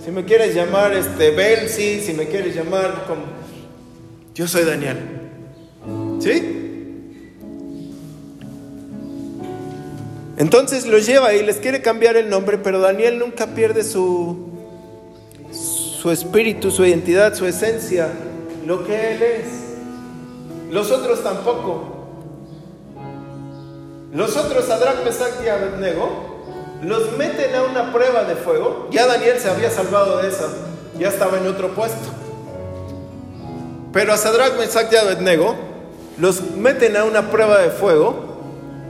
Si 0.04 0.10
me 0.10 0.24
quieres 0.24 0.54
llamar 0.54 0.92
este 0.92 1.30
Belsi, 1.30 2.00
si 2.00 2.12
me 2.12 2.26
quieres 2.26 2.54
llamar 2.54 3.04
como... 3.06 3.22
Yo 4.34 4.48
soy 4.48 4.64
Daniel. 4.64 4.98
¿Sí? 6.18 6.50
Entonces 10.36 10.86
los 10.86 11.06
lleva 11.06 11.34
y 11.34 11.44
les 11.44 11.58
quiere 11.58 11.80
cambiar 11.80 12.16
el 12.16 12.28
nombre, 12.28 12.58
pero 12.58 12.80
Daniel 12.80 13.20
nunca 13.20 13.46
pierde 13.54 13.84
su, 13.84 14.48
su 15.52 16.10
espíritu, 16.10 16.72
su 16.72 16.84
identidad, 16.84 17.34
su 17.34 17.46
esencia, 17.46 18.08
lo 18.66 18.84
que 18.84 19.14
él 19.14 19.22
es. 19.22 20.72
Los 20.72 20.90
otros 20.90 21.22
tampoco. 21.22 21.92
Los 24.12 24.36
otros, 24.36 24.64
Sadrach, 24.64 25.04
Mesach 25.04 25.44
y 25.44 25.48
Abednego, 25.48 26.42
los 26.82 27.16
meten 27.16 27.54
a 27.54 27.62
una 27.62 27.92
prueba 27.92 28.24
de 28.24 28.34
fuego. 28.34 28.88
Ya 28.90 29.06
Daniel 29.06 29.38
se 29.38 29.48
había 29.48 29.70
salvado 29.70 30.20
de 30.20 30.28
esa, 30.28 30.48
ya 30.98 31.08
estaba 31.08 31.38
en 31.38 31.46
otro 31.46 31.72
puesto. 31.74 32.23
Pero 33.94 34.12
a 34.12 34.16
Sadrach, 34.16 34.58
Mesach 34.58 34.92
y 34.92 34.96
Abednego 34.96 35.54
los 36.18 36.50
meten 36.56 36.96
a 36.96 37.04
una 37.04 37.30
prueba 37.30 37.60
de 37.60 37.70
fuego. 37.70 38.34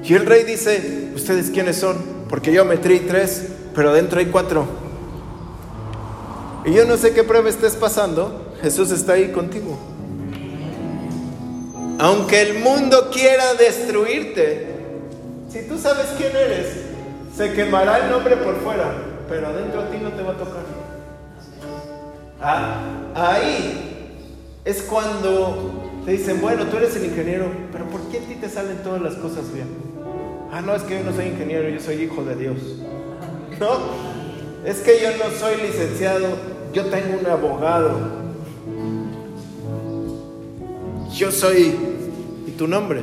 Y 0.03 0.15
el 0.15 0.25
rey 0.25 0.45
dice: 0.45 1.11
¿Ustedes 1.15 1.51
quiénes 1.51 1.77
son? 1.77 2.25
Porque 2.29 2.53
yo 2.53 2.65
metí 2.65 3.01
tres, 3.01 3.49
pero 3.75 3.91
adentro 3.91 4.19
hay 4.19 4.27
cuatro. 4.27 4.67
Y 6.65 6.73
yo 6.73 6.87
no 6.87 6.97
sé 6.97 7.13
qué 7.13 7.23
prueba 7.23 7.51
estés 7.51 7.75
pasando, 7.77 8.55
Jesús 8.63 8.91
está 8.91 9.13
ahí 9.13 9.31
contigo. 9.31 9.79
Aunque 11.99 12.41
el 12.41 12.61
mundo 12.61 13.11
quiera 13.13 13.53
destruirte, 13.55 14.75
si 15.53 15.69
tú 15.69 15.79
sabes 15.79 16.07
quién 16.17 16.35
eres, 16.35 16.69
se 17.37 17.53
quemará 17.53 17.99
el 17.99 18.11
nombre 18.11 18.39
por 18.39 18.57
fuera, 18.63 18.95
pero 19.29 19.49
adentro 19.49 19.83
a 19.83 19.91
ti 19.91 19.99
no 20.03 20.11
te 20.13 20.23
va 20.23 20.33
a 20.33 20.37
tocar. 20.37 20.63
Ah, 22.41 22.81
ahí 23.15 23.94
es 24.65 24.83
cuando 24.83 26.03
te 26.05 26.13
dicen, 26.13 26.41
bueno, 26.41 26.65
tú 26.67 26.77
eres 26.79 26.97
el 26.97 27.07
ingeniero, 27.07 27.51
pero 27.73 27.85
¿por 27.87 28.01
qué 28.09 28.19
a 28.19 28.21
ti 28.21 28.35
te 28.41 28.49
salen 28.49 28.79
todas 28.83 29.03
las 29.03 29.15
cosas 29.15 29.53
bien? 29.53 29.69
Ah, 30.51 30.61
no, 30.61 30.75
es 30.75 30.83
que 30.83 30.99
yo 30.99 31.05
no 31.05 31.15
soy 31.15 31.27
ingeniero, 31.27 31.69
yo 31.69 31.81
soy 31.81 32.03
hijo 32.03 32.25
de 32.25 32.37
Dios. 32.37 32.57
No, 33.61 33.69
es 34.65 34.79
que 34.79 35.01
yo 35.01 35.11
no 35.11 35.31
soy 35.39 35.55
licenciado, 35.65 36.27
yo 36.73 36.87
tengo 36.87 37.21
un 37.21 37.27
abogado. 37.27 38.01
Yo 41.15 41.31
soy, 41.31 41.73
¿y 42.49 42.51
tu 42.51 42.67
nombre? 42.67 43.03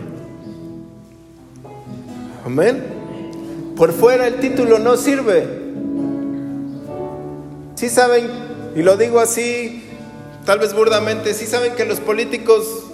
Amén. 2.46 2.84
Por 3.78 3.94
fuera 3.94 4.28
el 4.28 4.42
título 4.42 4.78
no 4.78 4.98
sirve. 4.98 5.48
Sí 7.76 7.88
saben, 7.88 8.30
y 8.76 8.82
lo 8.82 8.98
digo 8.98 9.22
así, 9.22 9.91
tal 10.46 10.60
vez 10.60 10.74
burdamente, 10.74 11.34
sí 11.34 11.46
saben 11.46 11.76
que 11.76 11.86
los 11.86 12.00
políticos 12.00 12.86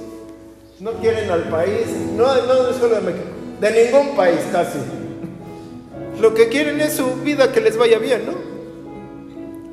no 0.80 0.94
quieren 0.94 1.30
al 1.32 1.50
país, 1.50 1.88
no, 2.16 2.27
no 2.46 2.74
solo 2.74 2.96
de 2.96 3.01
México, 3.01 3.25
de 3.60 3.86
ningún 3.86 4.16
país 4.16 4.39
casi. 4.51 4.80
Lo 6.20 6.34
que 6.34 6.50
quieren 6.50 6.82
es 6.82 6.94
su 6.94 7.16
vida 7.16 7.51
que 7.51 7.62
les 7.62 7.77
vaya 7.77 8.00
bien, 8.00 8.25
¿no? 8.25 8.34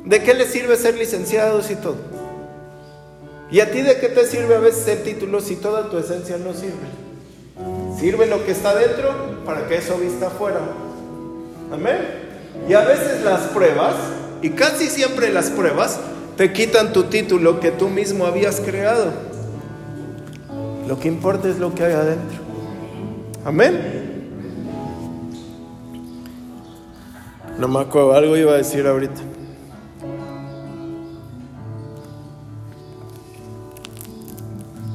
¿De 0.05 0.23
qué 0.23 0.35
les 0.35 0.49
sirve 0.49 0.77
ser 0.77 0.97
licenciados 0.97 1.71
y 1.71 1.77
todo? 1.77 1.97
¿Y 3.51 3.61
a 3.61 3.71
ti 3.71 3.83
de 3.83 3.99
qué 3.99 4.09
te 4.09 4.27
sirve 4.27 4.55
a 4.55 4.59
veces 4.59 4.87
el 4.89 5.03
título 5.03 5.41
si 5.41 5.57
toda 5.57 5.89
tu 5.91 5.99
esencia 5.99 6.37
no 6.37 6.53
sirve? 6.53 6.75
Sirve 7.99 8.27
lo 8.27 8.45
que 8.45 8.53
está 8.53 8.75
dentro 8.75 9.15
para 9.45 9.67
que 9.67 9.77
eso 9.77 9.97
vista 9.97 10.27
afuera. 10.27 10.61
Amén. 11.73 11.99
Y 12.69 12.75
a 12.75 12.81
veces 12.81 13.23
las 13.23 13.43
pruebas, 13.49 13.95
y 14.43 14.51
casi 14.51 14.89
siempre 14.89 15.31
las 15.33 15.51
pruebas, 15.51 15.99
te 16.37 16.53
quitan 16.53 16.93
tu 16.93 17.05
título 17.05 17.61
que 17.61 17.71
tú 17.71 17.89
mismo 17.89 18.27
habías 18.27 18.61
creado. 18.61 19.13
Lo 20.89 20.99
que 20.99 21.09
importa 21.09 21.49
es 21.49 21.59
lo 21.59 21.75
que 21.75 21.85
hay 21.85 21.93
adentro. 21.93 22.39
Amén. 23.45 24.05
No 27.59 27.69
me 27.69 27.81
acuerdo, 27.81 28.15
algo 28.15 28.37
iba 28.37 28.53
a 28.53 28.57
decir 28.57 28.87
ahorita. 28.87 29.21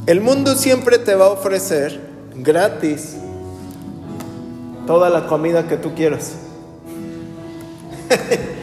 El 0.06 0.22
mundo 0.22 0.56
siempre 0.56 0.98
te 0.98 1.16
va 1.16 1.28
a 1.28 1.30
ofrecer 1.30 2.00
gratis 2.36 3.16
toda 4.88 5.10
la 5.10 5.28
comida 5.28 5.68
que 5.68 5.78
tú 5.78 5.94
quieras. 5.94 6.34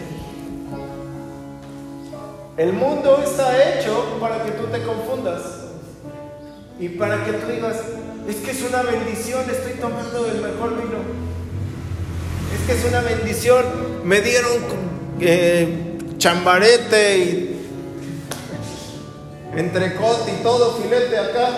El 2.57 2.73
mundo 2.73 3.23
está 3.23 3.79
hecho 3.79 4.17
para 4.19 4.43
que 4.43 4.53
tú 4.53 4.65
te 4.69 4.83
confundas 4.83 5.43
y 6.81 6.89
para 6.89 7.23
que 7.23 7.33
tú 7.33 7.53
digas, 7.53 7.77
es 8.27 8.37
que 8.37 8.51
es 8.51 8.63
una 8.63 8.81
bendición, 8.81 9.43
estoy 9.51 9.73
tomando 9.75 10.25
el 10.27 10.41
mejor 10.41 10.71
vino. 10.71 10.97
Es 12.55 12.67
que 12.67 12.73
es 12.73 12.85
una 12.87 13.03
bendición, 13.03 13.63
me 14.05 14.23
dieron 14.23 14.53
eh, 15.21 15.99
chambarete 16.17 17.19
y 17.19 17.69
entrecote 19.55 20.33
y 20.41 20.43
todo, 20.43 20.79
filete 20.81 21.19
acá. 21.19 21.49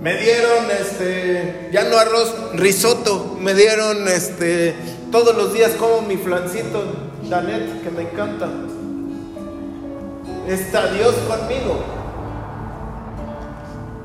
Me 0.00 0.18
dieron 0.18 0.70
este, 0.70 1.68
ya 1.72 1.82
no 1.82 1.98
arroz, 1.98 2.32
risotto, 2.54 3.36
me 3.40 3.54
dieron 3.54 4.06
este, 4.06 4.72
todos 5.10 5.34
los 5.36 5.52
días 5.52 5.72
como 5.72 6.02
mi 6.02 6.16
flancito 6.16 6.84
Danet, 7.28 7.82
que 7.82 7.90
me 7.90 8.02
encanta. 8.02 8.48
Está 10.48 10.92
Dios 10.92 11.14
conmigo. 11.26 11.80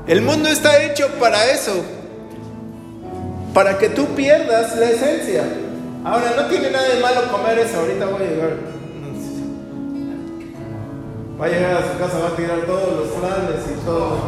El 0.08 0.22
mundo 0.22 0.48
está 0.48 0.82
hecho 0.82 1.06
para 1.20 1.52
eso, 1.52 1.72
para 3.54 3.78
que 3.78 3.88
tú 3.88 4.06
pierdas 4.16 4.76
la 4.76 4.90
esencia. 4.90 5.44
Ahora, 6.04 6.32
no 6.36 6.46
tiene 6.46 6.72
nada 6.72 6.88
de 6.88 7.00
malo 7.00 7.30
comer 7.30 7.60
eso, 7.60 7.78
ahorita 7.78 8.06
voy 8.06 8.22
a 8.22 8.26
llegar. 8.26 8.56
Va 11.40 11.46
a 11.46 11.48
llegar 11.48 11.76
a 11.76 11.92
su 11.92 11.98
casa, 11.98 12.18
va 12.18 12.28
a 12.28 12.36
tirar 12.36 12.62
todos 12.66 12.96
los 12.96 13.08
planes 13.08 13.64
y 13.70 13.74
todo. 13.84 14.18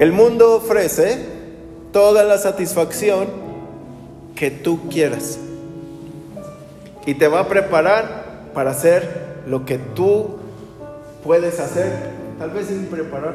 El 0.00 0.12
mundo 0.12 0.56
ofrece 0.56 1.26
toda 1.92 2.24
la 2.24 2.38
satisfacción 2.38 3.28
que 4.34 4.50
tú 4.50 4.88
quieras 4.88 5.38
y 7.06 7.14
te 7.14 7.28
va 7.28 7.40
a 7.40 7.48
preparar 7.48 8.24
para 8.54 8.70
hacer 8.70 9.42
lo 9.46 9.64
que 9.64 9.78
tú 9.78 10.38
puedes 11.24 11.58
hacer, 11.60 11.92
tal 12.38 12.50
vez 12.50 12.66
sin 12.66 12.86
preparar. 12.86 13.34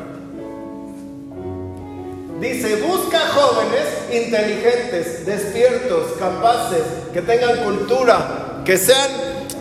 Dice, 2.39 2.81
busca 2.81 3.19
jóvenes 3.29 3.85
inteligentes, 4.11 5.25
despiertos, 5.25 6.11
capaces, 6.19 6.83
que 7.13 7.21
tengan 7.21 7.63
cultura, 7.63 8.61
que 8.65 8.77
sean 8.77 9.09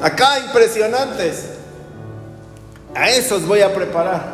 acá 0.03 0.41
impresionantes. 0.41 1.51
A 2.95 3.11
esos 3.11 3.47
voy 3.47 3.61
a 3.61 3.73
preparar. 3.73 4.33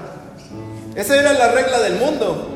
Esa 0.95 1.17
era 1.17 1.33
la 1.33 1.53
regla 1.53 1.81
del 1.81 1.97
mundo. 1.97 2.47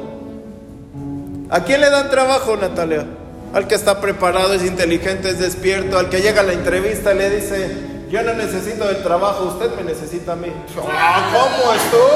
¿A 1.50 1.62
quién 1.64 1.80
le 1.80 1.90
dan 1.90 2.10
trabajo, 2.10 2.56
Natalia? 2.56 3.06
Al 3.54 3.68
que 3.68 3.76
está 3.76 4.00
preparado, 4.00 4.52
es 4.54 4.64
inteligente, 4.64 5.30
es 5.30 5.38
despierto, 5.38 5.96
al 5.96 6.10
que 6.10 6.20
llega 6.20 6.40
a 6.40 6.44
la 6.44 6.54
entrevista 6.54 7.14
le 7.14 7.30
dice, 7.30 7.70
yo 8.10 8.20
no 8.24 8.34
necesito 8.34 8.90
el 8.90 9.00
trabajo, 9.04 9.44
usted 9.44 9.70
me 9.76 9.84
necesita 9.84 10.32
a 10.32 10.36
mí. 10.36 10.48
Ah, 10.90 11.30
¿Cómo 11.32 11.72
estuvo? 11.72 12.08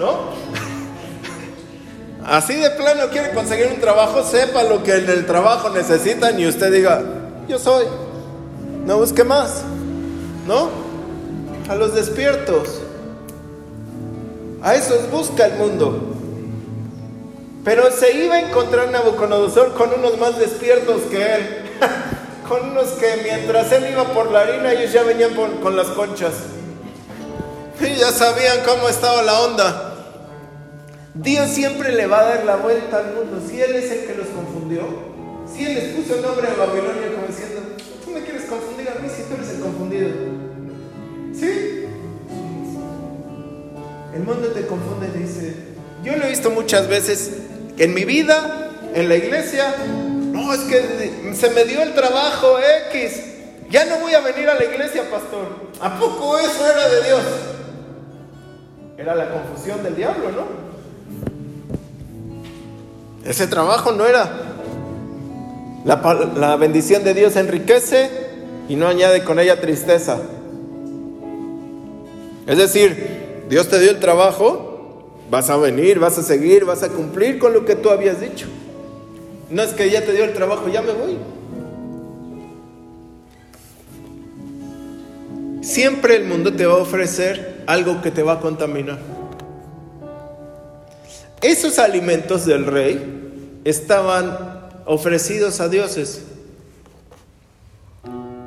¿No? 0.00 0.40
Así 2.26 2.56
de 2.56 2.68
plano 2.70 3.10
quiere 3.10 3.30
conseguir 3.30 3.68
un 3.68 3.80
trabajo, 3.80 4.24
sepa 4.24 4.64
lo 4.64 4.82
que 4.82 4.96
en 4.96 5.08
el 5.08 5.24
trabajo 5.24 5.70
necesitan 5.70 6.38
y 6.40 6.48
usted 6.48 6.72
diga, 6.72 7.00
yo 7.48 7.56
soy. 7.56 7.86
No 8.84 8.98
busque 8.98 9.22
más. 9.22 9.62
¿No? 10.48 10.68
A 11.68 11.76
los 11.76 11.94
despiertos. 11.94 12.80
A 14.62 14.74
esos 14.74 15.08
busca 15.12 15.46
el 15.46 15.58
mundo. 15.58 16.16
Pero 17.64 17.90
se 17.90 18.12
iba 18.16 18.36
a 18.36 18.40
encontrar 18.40 18.90
Nabucodonosor 18.90 19.74
con 19.74 19.92
unos 19.92 20.18
más 20.18 20.38
despiertos 20.38 21.02
que 21.10 21.34
él. 21.34 21.70
con 22.48 22.70
unos 22.70 22.88
que 22.92 23.20
mientras 23.22 23.70
él 23.72 23.88
iba 23.92 24.04
por 24.12 24.30
la 24.30 24.40
harina, 24.40 24.72
ellos 24.72 24.92
ya 24.92 25.02
venían 25.02 25.34
con 25.34 25.76
las 25.76 25.88
conchas. 25.88 26.32
Y 27.80 27.94
ya 27.96 28.10
sabían 28.12 28.58
cómo 28.66 28.88
estaba 28.88 29.22
la 29.22 29.40
onda. 29.40 29.90
Dios 31.14 31.50
siempre 31.50 31.92
le 31.92 32.06
va 32.06 32.20
a 32.20 32.24
dar 32.24 32.44
la 32.44 32.56
vuelta 32.56 32.98
al 32.98 33.14
mundo. 33.14 33.42
Si 33.46 33.60
Él 33.60 33.74
es 33.74 33.90
el 33.90 34.06
que 34.06 34.14
los 34.14 34.28
confundió, 34.28 34.82
si 35.52 35.64
Él 35.64 35.74
les 35.74 35.94
puso 35.94 36.14
el 36.14 36.22
nombre 36.22 36.48
de 36.48 36.56
Babilonia 36.56 37.14
como 37.14 37.26
diciendo, 37.26 37.60
tú 38.04 38.10
me 38.10 38.22
quieres 38.22 38.44
confundir 38.44 38.88
a 38.90 38.94
mí 39.00 39.08
si 39.08 39.22
tú 39.22 39.34
eres 39.34 39.50
el 39.50 39.60
confundido. 39.60 40.08
¿Sí? 41.34 41.86
El 44.14 44.22
mundo 44.22 44.48
te 44.48 44.66
confunde 44.66 45.10
y 45.14 45.18
dice, 45.18 45.56
yo 46.04 46.16
lo 46.16 46.24
he 46.24 46.30
visto 46.30 46.50
muchas 46.50 46.88
veces 46.88 47.30
en 47.80 47.94
mi 47.94 48.04
vida, 48.04 48.68
en 48.94 49.08
la 49.08 49.16
iglesia. 49.16 49.74
No, 50.32 50.52
es 50.52 50.60
que 50.60 51.34
se 51.34 51.50
me 51.50 51.64
dio 51.64 51.82
el 51.82 51.94
trabajo 51.94 52.58
X. 52.92 53.24
Ya 53.70 53.86
no 53.86 53.98
voy 54.00 54.12
a 54.14 54.20
venir 54.20 54.48
a 54.48 54.54
la 54.54 54.64
iglesia, 54.64 55.10
pastor. 55.10 55.48
¿A 55.80 55.98
poco 55.98 56.38
eso 56.38 56.66
era 56.66 56.88
de 56.88 57.02
Dios? 57.06 57.22
Era 58.98 59.14
la 59.14 59.30
confusión 59.30 59.82
del 59.82 59.96
diablo, 59.96 60.30
¿no? 60.30 60.70
Ese 63.24 63.46
trabajo 63.46 63.92
no 63.92 64.06
era. 64.06 64.30
La, 65.86 65.96
la, 66.36 66.56
bendición 66.56 67.02
de 67.04 67.14
Dios 67.14 67.36
enriquece 67.36 68.10
y 68.68 68.76
no 68.76 68.86
añade 68.86 69.24
con 69.24 69.38
ella 69.38 69.58
tristeza. 69.58 70.18
Es 72.46 72.58
decir, 72.58 73.46
Dios 73.48 73.68
te 73.68 73.78
dio 73.78 73.90
el 73.90 74.00
trabajo, 74.00 74.69
Vas 75.30 75.48
a 75.48 75.56
venir, 75.56 76.00
vas 76.00 76.18
a 76.18 76.24
seguir, 76.24 76.64
vas 76.64 76.82
a 76.82 76.88
cumplir 76.88 77.38
con 77.38 77.52
lo 77.52 77.64
que 77.64 77.76
tú 77.76 77.88
habías 77.88 78.20
dicho. 78.20 78.46
No 79.48 79.62
es 79.62 79.72
que 79.72 79.88
ya 79.88 80.04
te 80.04 80.12
dio 80.12 80.24
el 80.24 80.32
trabajo, 80.32 80.68
ya 80.68 80.82
me 80.82 80.92
voy. 80.92 81.18
Siempre 85.62 86.16
el 86.16 86.24
mundo 86.24 86.52
te 86.52 86.66
va 86.66 86.74
a 86.74 86.78
ofrecer 86.78 87.62
algo 87.66 88.02
que 88.02 88.10
te 88.10 88.24
va 88.24 88.34
a 88.34 88.40
contaminar. 88.40 88.98
Esos 91.42 91.78
alimentos 91.78 92.44
del 92.44 92.66
rey 92.66 93.60
estaban 93.64 94.36
ofrecidos 94.84 95.60
a 95.60 95.68
dioses. 95.68 96.22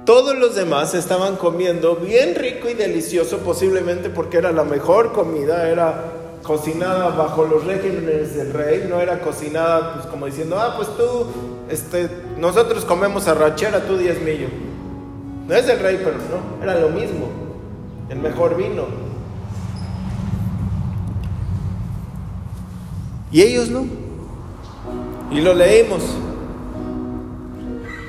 Todos 0.06 0.38
los 0.38 0.54
demás 0.54 0.93
estaban 0.96 1.38
comiendo 1.38 1.96
bien 1.96 2.36
rico 2.36 2.69
y 2.69 2.74
delicioso, 2.74 3.38
posiblemente 3.38 4.10
porque 4.10 4.38
era 4.38 4.52
la 4.52 4.65
mejor 4.65 5.13
comida, 5.13 5.69
era 5.69 6.22
cocinada 6.43 7.10
bajo 7.10 7.45
los 7.45 7.65
regímenes 7.65 8.36
del 8.36 8.53
rey, 8.53 8.86
no 8.89 8.99
era 8.99 9.21
cocinada 9.21 9.93
pues 9.93 10.06
como 10.08 10.25
diciendo, 10.25 10.60
ah, 10.60 10.73
pues 10.75 10.89
tú, 10.95 11.25
este, 11.69 12.10
nosotros 12.38 12.86
comemos 12.86 13.27
arrachera, 13.27 13.82
tú 13.82 13.97
diezmillo. 13.97 14.47
No 15.47 15.56
es 15.56 15.67
el 15.67 15.79
rey, 15.79 15.99
pero 16.03 16.17
no, 16.17 16.63
era 16.63 16.79
lo 16.79 16.89
mismo, 16.89 17.27
el 18.10 18.19
mejor 18.19 18.56
vino. 18.56 18.86
Y 23.32 23.41
ellos 23.41 23.69
no. 23.69 23.86
Y 25.32 25.41
lo 25.41 25.53
leímos. 25.53 26.03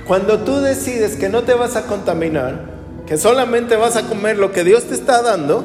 Cuando 0.06 0.40
tú 0.40 0.56
decides 0.56 1.16
que 1.16 1.30
no 1.30 1.44
te 1.44 1.54
vas 1.54 1.76
a 1.76 1.86
contaminar, 1.86 2.74
que 3.06 3.16
solamente 3.16 3.76
vas 3.76 3.96
a 3.96 4.06
comer 4.06 4.36
lo 4.38 4.52
que 4.52 4.64
Dios 4.64 4.84
te 4.84 4.94
está 4.94 5.22
dando, 5.22 5.64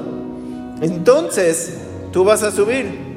entonces 0.82 1.73
tú 2.12 2.24
vas 2.24 2.43
a 2.43 2.52
subir. 2.52 3.10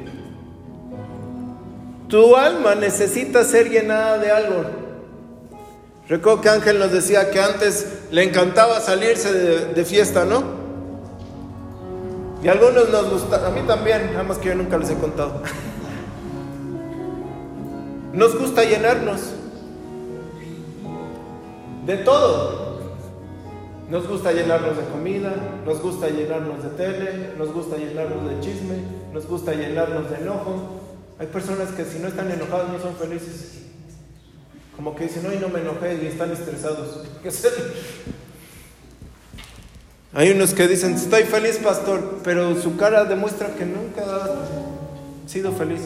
Tu 2.09 2.35
alma 2.35 2.75
necesita 2.75 3.43
ser 3.43 3.69
llenada 3.69 4.17
de 4.19 4.31
algo. 4.31 4.65
Recuerdo 6.07 6.41
que 6.41 6.49
Ángel 6.49 6.79
nos 6.79 6.91
decía 6.91 7.31
que 7.31 7.39
antes 7.39 8.03
le 8.11 8.23
encantaba 8.23 8.79
salirse 8.81 9.33
de, 9.33 9.85
fiesta, 9.85 10.25
¿no? 10.25 10.43
Y 12.43 12.47
a 12.49 12.51
algunos 12.51 12.89
nos 12.89 13.09
gusta, 13.09 13.47
a 13.47 13.49
mí 13.51 13.61
también, 13.65 14.11
nada 14.11 14.23
más 14.23 14.37
que 14.37 14.49
yo 14.49 14.55
nunca 14.55 14.77
les 14.77 14.89
he 14.89 14.95
contado. 14.95 15.41
Nos 18.13 18.37
gusta 18.37 18.63
llenarnos 18.63 19.21
de 21.87 21.97
todo. 21.97 22.62
Nos 23.89 24.07
gusta 24.07 24.31
llenarnos 24.31 24.77
de 24.77 24.83
comida, 24.85 25.33
nos 25.65 25.81
gusta 25.81 26.09
llenarnos 26.09 26.63
de 26.63 26.69
tele, 26.69 27.33
nos 27.37 27.53
gusta 27.53 27.77
llenarnos 27.77 28.29
de 28.29 28.39
chisme, 28.39 28.77
nos 29.13 29.27
gusta 29.27 29.53
llenarnos 29.53 30.09
de 30.09 30.17
enojo. 30.17 30.81
Hay 31.19 31.27
personas 31.27 31.69
que 31.71 31.85
si 31.85 31.99
no 31.99 32.07
están 32.07 32.31
enojadas 32.31 32.69
no 32.69 32.79
son 32.79 32.95
felices. 32.95 33.59
Como 34.75 34.95
que 34.95 35.03
dicen, 35.03 35.25
hoy 35.25 35.37
no 35.39 35.49
me 35.49 35.59
enojé 35.59 35.99
y 36.01 36.07
están 36.07 36.31
estresados. 36.31 37.05
Hay 40.15 40.29
unos 40.29 40.53
que 40.53 40.67
dicen, 40.67 40.93
estoy 40.93 41.23
feliz, 41.23 41.57
pastor, 41.57 42.19
pero 42.23 42.59
su 42.61 42.77
cara 42.77 43.03
demuestra 43.05 43.55
que 43.55 43.65
nunca 43.65 44.03
ha 44.03 45.27
sido 45.27 45.51
feliz. 45.51 45.81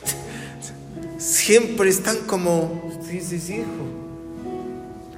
Siempre 1.18 1.90
están 1.90 2.16
como, 2.26 2.98
sí, 3.06 3.20
sí, 3.20 3.38
sí, 3.38 3.56
hijo. 3.56 4.11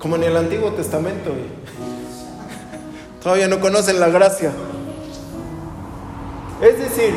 Como 0.05 0.17
en 0.17 0.25
el 0.25 0.37
Antiguo 0.37 0.71
Testamento. 0.73 1.31
Todavía 3.23 3.49
no 3.49 3.59
conocen 3.59 3.99
la 3.99 4.11
gracia. 4.11 4.53
Es 6.61 6.79
decir, 6.79 7.15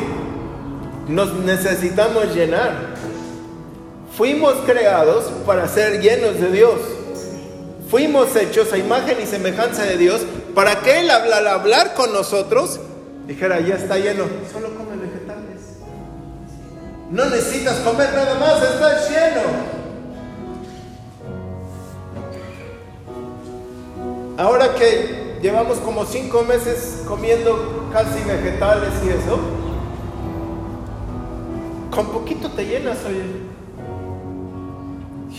nos 1.06 1.34
necesitamos 1.34 2.34
llenar. 2.34 2.94
Fuimos 4.16 4.54
creados 4.64 5.26
para 5.44 5.68
ser 5.68 6.00
llenos 6.00 6.40
de 6.40 6.50
Dios. 6.50 6.80
Fuimos 7.90 8.34
hechos 8.34 8.72
a 8.72 8.78
imagen 8.78 9.18
y 9.22 9.26
semejanza 9.26 9.82
de 9.84 9.98
Dios 9.98 10.22
para 10.54 10.80
que 10.80 11.00
Él 11.00 11.10
al 11.10 11.46
hablar 11.46 11.92
con 11.92 12.10
nosotros 12.14 12.80
dijera, 13.26 13.60
ya 13.60 13.74
está 13.74 13.98
lleno, 13.98 14.24
solo 14.50 14.70
come 14.70 14.96
vegetales. 14.96 15.60
No 17.10 17.26
necesitas 17.26 17.80
comer 17.80 18.14
nada 18.14 18.34
más, 18.36 18.62
estás 18.62 19.10
lleno. 19.10 19.77
Ahora 24.38 24.72
que 24.76 25.36
llevamos 25.42 25.78
como 25.78 26.06
cinco 26.06 26.44
meses 26.44 27.02
comiendo 27.08 27.90
casi 27.92 28.22
vegetales 28.22 28.92
y 29.04 29.08
eso, 29.08 29.36
con 31.90 32.06
poquito 32.12 32.48
te 32.48 32.64
llenas, 32.64 32.98
oye. 33.04 33.24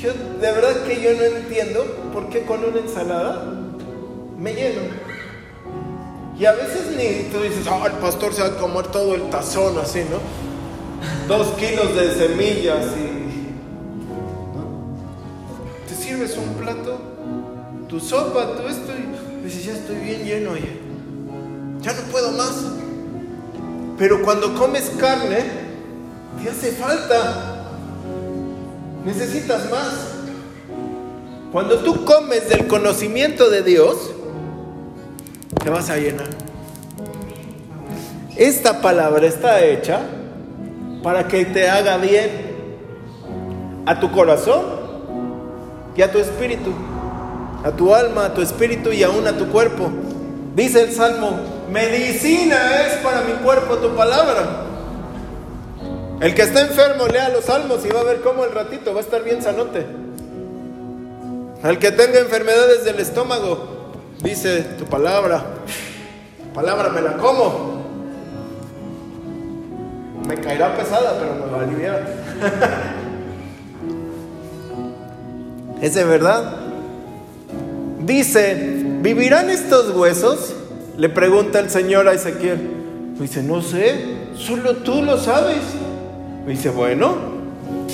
Yo 0.01 0.11
de 0.11 0.51
verdad 0.51 0.83
que 0.83 1.01
yo 1.01 1.13
no 1.13 1.23
entiendo 1.23 1.85
por 2.11 2.27
qué 2.27 2.41
con 2.41 2.61
una 2.61 2.79
ensalada 2.79 3.45
me 4.37 4.53
lleno. 4.53 4.81
Y 6.37 6.43
a 6.43 6.51
veces 6.51 6.91
ni 6.97 7.29
tú 7.31 7.41
dices, 7.41 7.67
oh, 7.67 7.85
el 7.85 7.93
pastor 7.93 8.33
se 8.33 8.41
va 8.41 8.49
a 8.49 8.57
comer 8.57 8.87
todo 8.87 9.15
el 9.15 9.29
tazón 9.29 9.77
así, 9.77 10.03
¿no? 10.09 10.19
Dos 11.33 11.47
kilos 11.53 11.95
de 11.95 12.15
semillas 12.15 12.85
y... 12.97 13.19
Te 15.87 15.95
sirves 15.95 16.37
un 16.37 16.53
plato, 16.55 17.08
tu 17.89 17.99
sopa, 17.99 18.55
tú 18.55 18.67
esto 18.67 18.91
y 18.93 19.43
dices, 19.43 19.65
ya 19.65 19.73
estoy 19.73 19.95
bien 19.97 20.23
lleno, 20.23 20.51
oye. 20.51 20.79
Ya 21.81 21.93
no 21.93 22.01
puedo 22.11 22.31
más. 22.31 22.63
Pero 23.97 24.21
cuando 24.21 24.53
comes 24.53 24.91
carne, 24.99 25.43
te 26.41 26.49
hace 26.49 26.71
falta. 26.71 27.65
Necesitas 29.03 29.69
más. 29.71 30.07
Cuando 31.51 31.79
tú 31.79 32.05
comes 32.05 32.47
del 32.47 32.67
conocimiento 32.67 33.49
de 33.49 33.63
Dios, 33.63 34.11
te 35.63 35.69
vas 35.69 35.89
a 35.89 35.97
llenar. 35.97 36.29
Esta 38.35 38.81
palabra 38.81 39.25
está 39.25 39.65
hecha 39.65 40.01
para 41.01 41.27
que 41.27 41.45
te 41.45 41.69
haga 41.69 41.97
bien 41.97 42.49
a 43.85 43.99
tu 43.99 44.11
corazón 44.11 44.63
y 45.95 46.01
a 46.01 46.11
tu 46.11 46.19
espíritu, 46.19 46.71
a 47.63 47.71
tu 47.71 47.93
alma, 47.93 48.25
a 48.25 48.33
tu 48.33 48.41
espíritu 48.41 48.91
y 48.91 49.03
aún 49.03 49.27
a 49.27 49.37
tu 49.37 49.49
cuerpo. 49.49 49.89
Dice 50.55 50.81
el 50.81 50.91
Salmo, 50.91 51.39
medicina 51.71 52.81
es 52.85 52.97
para 52.97 53.21
mi 53.21 53.33
cuerpo 53.43 53.77
tu 53.77 53.95
palabra. 53.95 54.65
El 56.21 56.35
que 56.35 56.41
está 56.41 56.61
enfermo 56.61 57.07
lea 57.07 57.29
los 57.29 57.45
salmos 57.45 57.85
y 57.85 57.89
va 57.89 58.01
a 58.01 58.03
ver 58.03 58.21
cómo 58.21 58.43
el 58.43 58.51
ratito 58.51 58.93
va 58.93 58.99
a 58.99 59.03
estar 59.03 59.23
bien 59.23 59.41
sanote. 59.41 59.85
Al 61.63 61.79
que 61.79 61.91
tenga 61.91 62.19
enfermedades 62.19 62.83
del 62.83 62.99
estómago, 62.99 63.93
dice 64.21 64.61
tu 64.77 64.85
palabra, 64.85 65.43
palabra 66.53 66.89
me 66.89 67.01
la 67.01 67.17
como. 67.17 67.79
Me 70.27 70.35
caerá 70.35 70.75
pesada, 70.75 71.17
pero 71.19 71.35
me 71.35 71.51
va 71.51 71.59
a 71.59 71.63
aliviar. 71.63 72.05
¿Es 75.81 75.95
verdad? 75.95 76.58
Dice, 78.09 78.55
¿vivirán 79.01 79.51
estos 79.51 79.95
huesos? 79.95 80.55
Le 80.97 81.09
pregunta 81.09 81.59
el 81.59 81.69
Señor 81.69 82.07
a 82.07 82.13
Ezequiel. 82.13 82.59
Dice, 83.19 83.43
no 83.43 83.61
sé, 83.61 84.03
solo 84.35 84.77
tú 84.77 85.03
lo 85.03 85.19
sabes 85.19 85.59
dice, 86.47 86.71
bueno, 86.71 87.15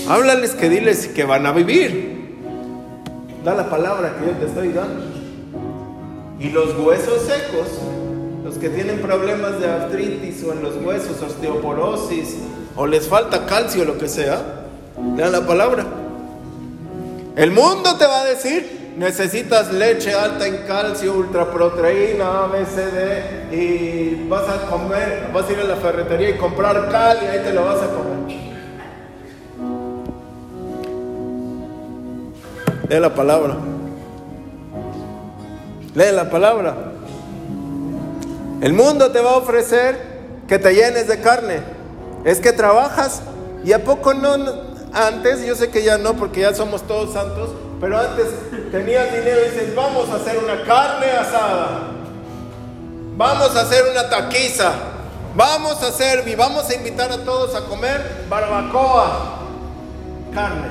háblales 0.08 0.52
que 0.52 0.70
diles 0.70 1.10
que 1.10 1.26
van 1.26 1.46
a 1.46 1.52
vivir. 1.52 2.38
Da 3.44 3.56
la 3.56 3.70
palabra 3.70 4.16
que 4.18 4.28
yo 4.28 4.32
te 4.38 4.46
estoy 4.46 4.70
dando. 4.70 5.04
Y 6.40 6.48
los 6.50 6.80
huesos 6.80 7.24
secos, 7.24 7.68
los 8.46 8.56
que 8.56 8.70
tienen 8.70 9.02
problemas 9.02 9.60
de 9.60 9.70
artritis 9.70 10.42
o 10.46 10.54
en 10.54 10.64
los 10.64 10.78
huesos, 10.78 11.22
osteoporosis, 11.22 12.38
o 12.78 12.88
les 12.88 13.06
falta 13.06 13.46
calcio 13.46 13.84
lo 13.84 13.98
que 13.98 14.08
sea, 14.08 14.42
da 15.18 15.30
la 15.30 15.46
palabra. 15.46 15.86
El 17.36 17.52
mundo 17.52 17.98
te 17.98 18.06
va 18.06 18.22
a 18.22 18.26
decir, 18.26 18.85
necesitas 18.98 19.74
leche 19.74 20.14
alta 20.14 20.48
en 20.48 20.58
calcio, 20.66 21.14
ultraproteína, 21.14 22.44
ABCD, 22.46 23.54
y 23.54 24.28
vas 24.30 24.48
a 24.48 24.66
comer, 24.68 25.30
vas 25.34 25.50
a 25.50 25.52
ir 25.52 25.60
a 25.60 25.64
la 25.64 25.76
ferretería 25.76 26.30
y 26.30 26.38
comprar 26.38 26.90
cal 26.90 27.20
y 27.24 27.26
ahí 27.28 27.40
te 27.44 27.54
lo 27.54 27.66
vas 27.66 27.82
a 27.82 27.88
comer. 27.88 28.16
Lee 32.90 33.00
la 33.00 33.14
palabra. 33.14 33.56
Lee 35.96 36.12
la 36.14 36.30
palabra. 36.30 36.76
El 38.62 38.74
mundo 38.74 39.12
te 39.12 39.22
va 39.22 39.32
a 39.32 39.38
ofrecer 39.38 40.00
que 40.48 40.60
te 40.60 40.74
llenes 40.74 41.08
de 41.08 41.20
carne. 41.20 41.60
Es 42.24 42.40
que 42.40 42.52
trabajas 42.52 43.22
y 43.64 43.74
a 43.74 43.84
poco 43.84 44.14
no, 44.14 44.36
antes, 44.94 45.46
yo 45.46 45.56
sé 45.56 45.70
que 45.70 45.84
ya 45.84 45.98
no 45.98 46.14
porque 46.14 46.42
ya 46.42 46.54
somos 46.54 46.84
todos 46.84 47.14
santos, 47.14 47.50
pero 47.80 48.00
antes 48.00 48.28
tenías 48.72 49.12
dinero 49.12 49.40
y 49.42 49.50
dices, 49.50 49.76
vamos 49.76 50.10
a 50.10 50.16
hacer 50.16 50.38
una 50.38 50.64
carne 50.64 51.12
asada. 51.12 51.92
Vamos 53.18 53.56
a 53.56 53.62
hacer 53.62 53.84
una 53.92 54.10
taquiza. 54.10 54.74
Vamos 55.36 55.84
a 55.84 55.88
hacer, 55.88 56.26
y 56.28 56.36
vamos 56.36 56.70
a 56.70 56.76
invitar 56.76 57.12
a 57.12 57.18
todos 57.26 57.54
a 57.56 57.66
comer 57.66 58.26
barbacoa, 58.30 59.40
carne. 60.34 60.70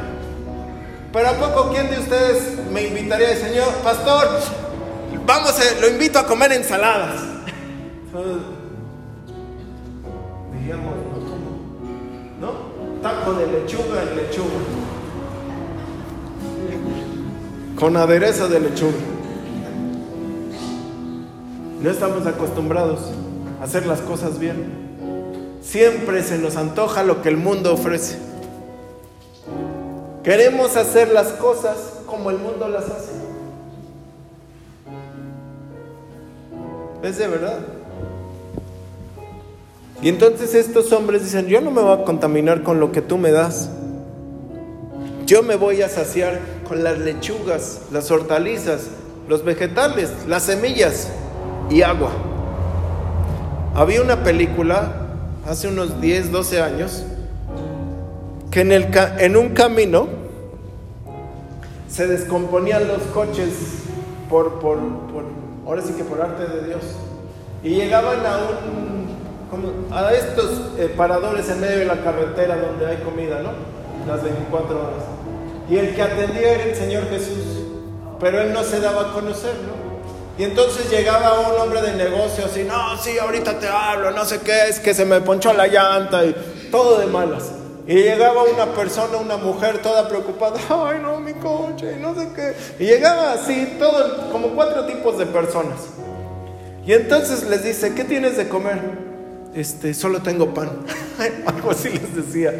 Pero 1.12 1.28
¿a 1.28 1.32
poco 1.34 1.70
quién 1.70 1.90
de 1.90 1.98
ustedes 1.98 2.58
me 2.72 2.84
invitaría, 2.84 3.36
Señor, 3.36 3.68
pastor, 3.84 4.26
vamos, 5.26 5.60
a, 5.60 5.80
lo 5.80 5.88
invito 5.88 6.18
a 6.18 6.26
comer 6.26 6.52
ensaladas? 6.52 7.20
Diríamos, 10.54 10.94
¿no? 12.40 13.00
Taco 13.02 13.34
de 13.34 13.46
lechuga 13.46 14.02
en 14.02 14.16
lechuga. 14.16 14.84
Con 17.79 17.96
aderezo 17.96 18.48
de 18.48 18.61
lechuga. 18.61 18.92
No 21.83 21.90
estamos 21.90 22.27
acostumbrados 22.27 23.00
a 23.61 23.64
hacer 23.64 23.87
las 23.87 24.00
cosas 24.00 24.38
bien. 24.38 24.85
Siempre 25.62 26.22
se 26.22 26.38
nos 26.38 26.57
antoja 26.57 27.03
lo 27.03 27.20
que 27.20 27.29
el 27.29 27.37
mundo 27.37 27.72
ofrece. 27.74 28.18
Queremos 30.22 30.77
hacer 30.77 31.09
las 31.12 31.29
cosas 31.33 31.77
como 32.07 32.31
el 32.31 32.38
mundo 32.38 32.68
las 32.68 32.85
hace. 32.85 33.12
Es 37.03 37.18
de 37.18 37.29
verdad. 37.29 37.59
Y 40.00 40.09
entonces 40.09 40.55
estos 40.55 40.92
hombres 40.92 41.22
dicen, 41.22 41.46
yo 41.46 41.61
no 41.61 41.70
me 41.70 41.83
voy 41.83 41.98
a 41.98 42.05
contaminar 42.05 42.62
con 42.62 42.81
lo 42.81 42.92
que 42.92 43.03
tú 43.03 43.18
me 43.18 43.31
das. 43.31 43.68
Yo 45.27 45.42
me 45.42 45.57
voy 45.57 45.83
a 45.83 45.88
saciar 45.88 46.40
con 46.66 46.83
las 46.83 46.98
lechugas, 46.98 47.83
las 47.92 48.11
hortalizas, 48.11 48.88
los 49.29 49.44
vegetales, 49.44 50.11
las 50.27 50.44
semillas 50.44 51.09
y 51.70 51.83
agua. 51.83 52.11
Había 53.74 54.03
una 54.03 54.22
película 54.22 55.07
hace 55.48 55.68
unos 55.68 56.00
10, 56.00 56.33
12 56.33 56.62
años 56.62 57.05
que 58.50 58.61
en, 58.61 58.72
el, 58.72 58.88
en 59.18 59.37
un 59.37 59.50
camino 59.50 60.07
se 61.88 62.07
descomponían 62.07 62.87
los 62.88 63.03
coches 63.14 63.53
por, 64.29 64.61
por, 64.61 64.79
por, 65.12 65.24
ahora 65.66 65.83
sí 65.83 65.92
que 65.94 66.05
por 66.05 66.20
arte 66.20 66.44
de 66.46 66.66
Dios. 66.66 66.83
Y 67.62 67.70
llegaban 67.70 68.24
a 68.27 68.37
un, 68.37 69.92
a 69.92 70.12
estos 70.12 70.72
eh, 70.79 70.92
paradores 70.96 71.48
en 71.50 71.61
medio 71.61 71.79
de 71.79 71.85
la 71.87 72.03
carretera 72.03 72.57
donde 72.57 72.87
hay 72.87 72.96
comida, 72.98 73.40
¿no? 73.42 73.50
Las 74.07 74.22
24 74.22 74.77
horas. 74.77 75.13
Y 75.68 75.77
el 75.77 75.94
que 75.94 76.03
atendía 76.03 76.53
era 76.53 76.64
el 76.64 76.77
Señor 76.77 77.09
Jesús, 77.09 77.64
pero 78.20 78.40
él 78.40 78.53
no 78.53 78.62
se 78.62 78.81
daba 78.81 79.11
a 79.11 79.12
conocer, 79.12 79.55
¿no? 79.66 79.85
Y 80.37 80.42
entonces 80.44 80.90
llegaba 80.90 81.48
un 81.48 81.61
hombre 81.61 81.81
de 81.81 81.92
negocio 81.92 82.44
así, 82.44 82.64
no, 82.64 82.96
sí, 82.98 83.16
ahorita 83.18 83.59
te 83.61 83.68
hablo, 83.68 84.11
no 84.11 84.24
sé 84.24 84.40
qué, 84.40 84.68
es 84.68 84.81
que 84.81 84.92
se 84.92 85.05
me 85.05 85.20
ponchó 85.20 85.53
la 85.53 85.68
llanta 85.68 86.24
y 86.24 86.35
todo 86.70 86.98
de 86.98 87.07
malas. 87.07 87.53
Y 87.87 87.94
llegaba 87.94 88.42
una 88.42 88.66
persona, 88.72 89.18
una 89.18 89.37
mujer 89.37 89.81
toda 89.81 90.09
preocupada, 90.09 90.59
ay 90.88 90.98
no, 91.03 91.20
mi 91.20 91.35
coche, 91.35 91.96
no 92.00 92.14
sé 92.14 92.29
qué. 92.35 92.55
Y 92.83 92.87
llegaba 92.87 93.33
así, 93.33 93.77
todo, 93.79 94.31
como 94.33 94.48
cuatro 94.55 94.87
tipos 94.87 95.18
de 95.18 95.27
personas. 95.27 95.79
Y 96.87 96.92
entonces 96.92 97.44
les 97.44 97.62
dice, 97.62 97.94
¿qué 97.94 98.05
tienes 98.05 98.37
de 98.37 98.48
comer? 98.48 98.81
Este, 99.55 99.94
solo 99.94 100.20
tengo 100.20 100.53
pan. 100.53 100.70
Algo 101.46 101.70
así 101.70 101.90
les 101.90 102.16
decía. 102.16 102.53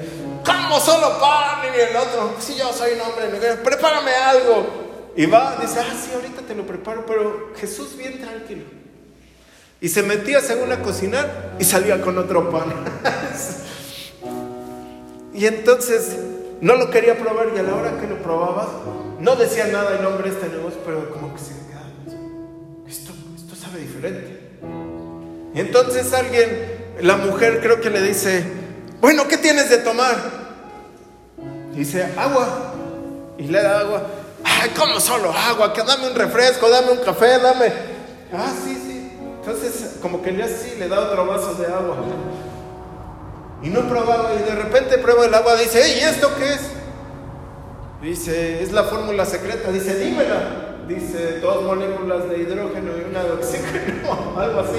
¿Cómo 0.44 0.80
solo 0.80 1.18
pan? 1.20 1.61
Y 1.74 1.80
el 1.80 1.96
otro, 1.96 2.35
si 2.38 2.54
yo 2.54 2.72
soy 2.72 2.92
un 2.92 3.00
hombre, 3.00 3.57
prepárame 3.62 4.12
algo. 4.12 4.66
Y 5.16 5.26
va, 5.26 5.57
dice, 5.61 5.80
ah, 5.80 5.94
sí, 5.94 6.11
ahorita 6.14 6.42
te 6.42 6.54
lo 6.54 6.66
preparo, 6.66 7.04
pero 7.07 7.52
Jesús 7.57 7.96
bien 7.96 8.20
tranquilo. 8.20 8.64
Y 9.80 9.88
se 9.88 10.02
metía 10.02 10.40
según 10.40 10.72
a 10.72 10.80
cocinar 10.80 11.57
y 11.59 11.64
salía 11.64 12.00
con 12.00 12.18
otro 12.18 12.50
pan. 12.50 12.72
y 15.35 15.46
entonces 15.46 16.16
no 16.61 16.76
lo 16.76 16.90
quería 16.90 17.18
probar 17.18 17.48
y 17.54 17.59
a 17.59 17.62
la 17.62 17.74
hora 17.74 18.00
que 18.00 18.07
lo 18.07 18.22
probaba, 18.22 18.68
no 19.20 19.37
decía 19.37 19.66
nada 19.66 19.98
el 19.98 20.07
hombre 20.07 20.30
este 20.30 20.48
negocio, 20.48 20.80
pero 20.85 21.11
como 21.11 21.35
que 21.35 21.40
se 21.40 21.52
esto, 22.88 23.12
esto 23.37 23.54
sabe 23.54 23.80
diferente. 23.80 24.40
Y 25.54 25.61
entonces 25.61 26.12
alguien, 26.12 26.48
la 27.00 27.16
mujer 27.16 27.61
creo 27.61 27.80
que 27.80 27.90
le 27.90 28.02
dice, 28.02 28.44
bueno, 29.05 29.29
¿qué 29.29 29.37
tienes 29.37 29.69
de 29.69 29.77
tomar? 29.77 30.17
Dice, 31.75 32.09
agua. 32.17 32.73
Y 33.37 33.43
le 33.43 33.62
da 33.62 33.81
agua. 33.81 34.03
Ay, 34.43 34.71
¿cómo 34.75 34.99
solo 34.99 35.31
agua? 35.31 35.75
Que 35.75 35.83
dame 35.83 36.09
un 36.09 36.14
refresco, 36.14 36.71
dame 36.71 36.93
un 36.93 37.05
café, 37.05 37.38
dame. 37.38 37.67
Ah, 38.33 38.51
sí, 38.64 38.75
sí. 38.75 39.12
Entonces, 39.40 39.97
como 40.01 40.23
que 40.23 40.33
le 40.33 40.45
así, 40.45 40.77
le 40.79 40.88
da 40.88 41.01
otro 41.01 41.27
vaso 41.27 41.53
de 41.53 41.67
agua. 41.67 41.99
Y 43.62 43.69
no 43.69 43.87
probaba, 43.90 44.31
y 44.37 44.43
de 44.43 44.55
repente 44.55 44.97
prueba 44.97 45.27
el 45.27 45.35
agua, 45.35 45.57
dice, 45.57 45.99
¿y 45.99 46.01
esto 46.01 46.31
qué 46.38 46.55
es? 46.55 46.61
Dice, 48.01 48.62
es 48.62 48.73
la 48.73 48.85
fórmula 48.85 49.27
secreta. 49.27 49.71
Dice, 49.71 49.97
dímela. 49.97 50.79
Dice, 50.88 51.40
dos 51.40 51.62
moléculas 51.62 52.27
de 52.31 52.38
hidrógeno 52.38 52.93
y 52.97 53.11
una 53.11 53.23
de 53.23 53.33
oxígeno, 53.33 54.35
algo 54.38 54.61
así. 54.61 54.79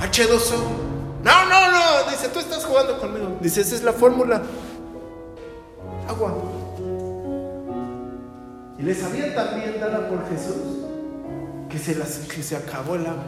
H2O. 0.00 0.93
No, 1.24 1.46
no, 1.46 1.70
no. 1.72 2.10
Dice, 2.10 2.28
tú 2.28 2.38
estás 2.38 2.64
jugando 2.66 3.00
conmigo. 3.00 3.38
Dice, 3.40 3.62
esa 3.62 3.74
es 3.74 3.82
la 3.82 3.94
fórmula. 3.94 4.42
Agua. 6.06 6.34
Y 8.78 8.82
les 8.82 9.02
había 9.02 9.34
también 9.34 9.80
dada 9.80 10.06
por 10.08 10.28
Jesús 10.28 10.84
que 11.70 11.78
se, 11.78 11.94
las, 11.94 12.18
que 12.18 12.42
se 12.42 12.56
acabó 12.56 12.96
el 12.96 13.06
agua. 13.06 13.24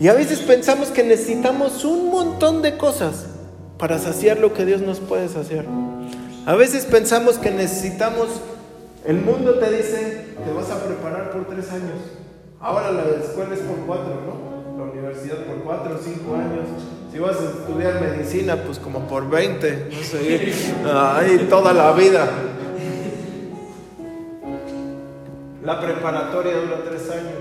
Y 0.00 0.08
a 0.08 0.14
veces 0.14 0.40
pensamos 0.40 0.88
que 0.88 1.04
necesitamos 1.04 1.84
un 1.84 2.10
montón 2.10 2.60
de 2.60 2.76
cosas 2.76 3.26
para 3.78 4.00
saciar 4.00 4.38
lo 4.38 4.52
que 4.52 4.64
Dios 4.64 4.80
nos 4.80 4.98
puede 4.98 5.28
saciar. 5.28 5.64
A 6.44 6.56
veces 6.56 6.86
pensamos 6.86 7.38
que 7.38 7.52
necesitamos, 7.52 8.28
el 9.04 9.20
mundo 9.20 9.60
te 9.60 9.70
dice, 9.70 10.34
te 10.44 10.52
vas 10.52 10.70
a 10.70 10.84
preparar 10.84 11.30
por 11.30 11.46
tres 11.46 11.70
años. 11.70 12.00
Ahora 12.58 12.90
la 12.90 13.02
escuela 13.22 13.54
es 13.54 13.60
por 13.60 13.76
cuatro, 13.86 14.20
¿no? 14.26 14.51
Universidad 15.12 15.44
por 15.44 15.56
cuatro 15.62 15.94
o 15.94 15.98
cinco 16.02 16.34
años. 16.34 16.66
Si 17.12 17.18
vas 17.18 17.36
a 17.36 17.44
estudiar 17.44 18.00
medicina, 18.00 18.56
pues 18.64 18.78
como 18.78 19.06
por 19.06 19.28
20, 19.28 19.88
no 19.92 20.02
sé, 20.02 20.52
ahí 20.94 21.46
toda 21.50 21.74
la 21.74 21.92
vida. 21.92 22.30
La 25.62 25.80
preparatoria 25.80 26.56
dura 26.56 26.82
tres 26.88 27.10
años. 27.10 27.34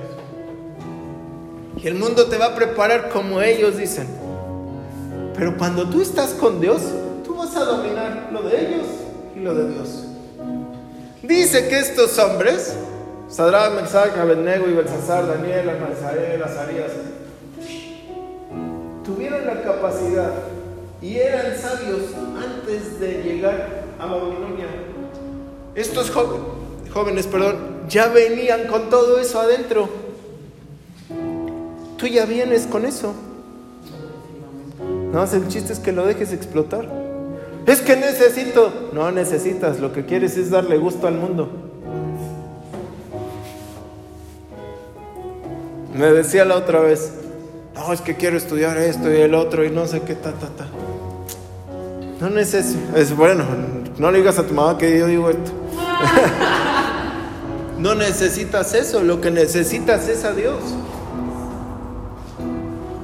Y 1.77 1.87
el 1.87 1.95
mundo 1.95 2.27
te 2.27 2.37
va 2.37 2.47
a 2.47 2.55
preparar 2.55 3.09
como 3.09 3.41
ellos 3.41 3.77
dicen. 3.77 4.07
Pero 5.35 5.57
cuando 5.57 5.89
tú 5.89 6.01
estás 6.01 6.31
con 6.31 6.59
Dios, 6.59 6.81
tú 7.23 7.35
vas 7.35 7.55
a 7.55 7.63
dominar 7.63 8.29
lo 8.33 8.41
de 8.43 8.67
ellos 8.67 8.85
y 9.35 9.39
lo 9.39 9.55
de 9.55 9.73
Dios. 9.73 10.03
Dice 11.23 11.69
que 11.69 11.79
estos 11.79 12.19
hombres, 12.19 12.75
Sadrach, 13.29 13.81
Mesach, 13.81 14.17
Abednego 14.17 14.67
y 14.67 14.73
Belsasar, 14.73 15.25
Daniel, 15.25 15.69
Azarías, 16.43 16.91
la 19.39 19.61
capacidad 19.63 20.31
y 21.01 21.17
eran 21.17 21.57
sabios 21.57 22.01
antes 22.37 22.99
de 22.99 23.23
llegar 23.23 23.85
a 23.99 24.05
Babilonia. 24.05 24.67
Estos 25.73 26.11
jóvenes, 26.11 26.45
jóvenes, 26.93 27.27
perdón, 27.27 27.55
ya 27.87 28.07
venían 28.07 28.67
con 28.67 28.89
todo 28.89 29.19
eso 29.19 29.39
adentro. 29.39 29.89
Tú 31.97 32.07
ya 32.07 32.25
vienes 32.25 32.67
con 32.67 32.85
eso. 32.85 33.13
No, 35.11 35.23
el 35.23 35.47
chiste 35.47 35.73
es 35.73 35.79
que 35.79 35.91
lo 35.91 36.05
dejes 36.05 36.33
explotar. 36.33 36.87
Es 37.65 37.81
que 37.81 37.95
necesito. 37.95 38.89
No 38.93 39.11
necesitas, 39.11 39.79
lo 39.79 39.93
que 39.93 40.05
quieres 40.05 40.37
es 40.37 40.49
darle 40.49 40.77
gusto 40.77 41.07
al 41.07 41.15
mundo. 41.15 41.49
Me 45.93 46.11
decía 46.11 46.45
la 46.45 46.55
otra 46.55 46.79
vez, 46.79 47.11
no, 47.75 47.93
es 47.93 48.01
que 48.01 48.15
quiero 48.15 48.37
estudiar 48.37 48.77
esto 48.77 49.11
y 49.11 49.17
el 49.17 49.33
otro 49.33 49.63
y 49.63 49.69
no 49.69 49.87
sé 49.87 50.01
qué, 50.01 50.15
ta, 50.15 50.33
ta, 50.33 50.47
ta. 50.47 50.67
No 52.19 52.29
necesito, 52.29 52.95
es 52.95 53.15
bueno, 53.15 53.45
no 53.97 54.11
le 54.11 54.19
digas 54.19 54.37
a 54.37 54.45
tu 54.45 54.53
mamá 54.53 54.77
que 54.77 54.99
yo 54.99 55.07
digo 55.07 55.29
esto. 55.29 55.51
no 57.79 57.95
necesitas 57.95 58.73
eso, 58.73 59.01
lo 59.01 59.21
que 59.21 59.31
necesitas 59.31 60.07
es 60.07 60.25
a 60.25 60.33
Dios. 60.33 60.59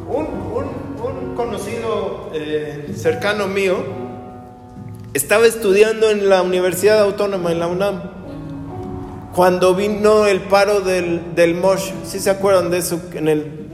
Un, 0.08 0.26
un, 0.26 0.66
un 1.02 1.36
conocido 1.36 2.30
eh, 2.34 2.94
cercano 2.96 3.48
mío 3.48 3.78
estaba 5.14 5.48
estudiando 5.48 6.12
en 6.12 6.30
la 6.30 6.44
Universidad 6.44 7.00
Autónoma, 7.00 7.52
en 7.52 7.60
la 7.60 7.68
UNAM, 7.68 8.02
cuando 9.34 9.74
vino 9.74 10.28
el 10.28 10.42
paro 10.42 10.82
del, 10.82 11.34
del 11.36 11.56
Mosh, 11.56 11.92
si 12.06 12.20
se 12.20 12.30
acuerdan 12.30 12.70
de 12.70 12.78
eso? 12.78 13.02
En 13.14 13.28
el 13.28 13.68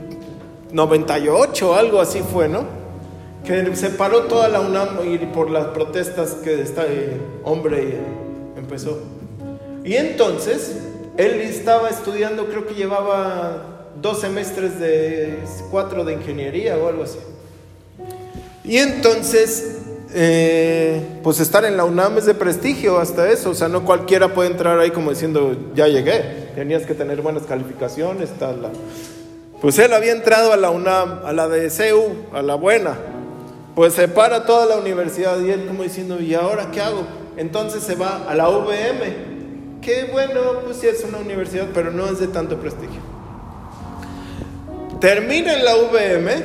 98, 0.74 1.74
algo 1.76 2.00
así 2.00 2.20
fue, 2.20 2.48
¿no? 2.48 2.64
Que 3.44 3.76
se 3.76 3.90
paró 3.90 4.22
toda 4.22 4.48
la 4.48 4.60
UNAM 4.60 5.08
y 5.08 5.18
por 5.18 5.48
las 5.48 5.66
protestas 5.66 6.32
que 6.42 6.60
este 6.60 7.20
hombre 7.44 7.98
empezó. 8.56 8.98
Y 9.84 9.94
entonces, 9.94 10.78
él 11.16 11.40
estaba 11.42 11.90
estudiando, 11.90 12.46
creo 12.46 12.66
que 12.66 12.74
llevaba 12.74 13.86
dos 14.02 14.20
semestres 14.20 14.80
de 14.80 15.38
cuatro 15.70 16.04
de 16.04 16.14
ingeniería 16.14 16.76
o 16.76 16.88
algo 16.88 17.04
así. 17.04 17.18
Y 18.64 18.78
entonces, 18.78 19.78
eh, 20.12 21.00
pues 21.22 21.38
estar 21.38 21.64
en 21.64 21.76
la 21.76 21.84
UNAM 21.84 22.18
es 22.18 22.26
de 22.26 22.34
prestigio 22.34 22.98
hasta 22.98 23.30
eso, 23.30 23.50
o 23.50 23.54
sea, 23.54 23.68
no 23.68 23.84
cualquiera 23.84 24.34
puede 24.34 24.50
entrar 24.50 24.80
ahí 24.80 24.90
como 24.90 25.10
diciendo, 25.10 25.56
ya 25.76 25.86
llegué, 25.86 26.48
tenías 26.56 26.82
que 26.82 26.94
tener 26.94 27.22
buenas 27.22 27.44
calificaciones, 27.44 28.30
tal. 28.40 28.72
Pues 29.64 29.78
él 29.78 29.94
había 29.94 30.12
entrado 30.12 30.52
a 30.52 30.58
la 30.58 30.68
UNAM, 30.68 31.20
a 31.24 31.32
la 31.32 31.48
de 31.48 31.70
CEU, 31.70 32.26
a 32.34 32.42
la 32.42 32.54
buena. 32.54 32.98
Pues 33.74 33.94
se 33.94 34.08
para 34.08 34.44
toda 34.44 34.66
la 34.66 34.76
universidad 34.76 35.40
y 35.40 35.48
él 35.48 35.64
como 35.66 35.84
diciendo, 35.84 36.20
¿y 36.20 36.34
ahora 36.34 36.70
qué 36.70 36.82
hago? 36.82 37.06
Entonces 37.38 37.82
se 37.82 37.94
va 37.94 38.28
a 38.28 38.34
la 38.34 38.46
VM. 38.46 39.80
Qué 39.80 40.10
bueno, 40.12 40.60
pues 40.66 40.76
sí 40.76 40.86
es 40.86 41.02
una 41.04 41.16
universidad, 41.16 41.68
pero 41.72 41.90
no 41.90 42.04
es 42.04 42.20
de 42.20 42.26
tanto 42.26 42.58
prestigio. 42.58 43.00
Termina 45.00 45.54
en 45.54 45.64
la 45.64 45.76
VM 45.76 46.44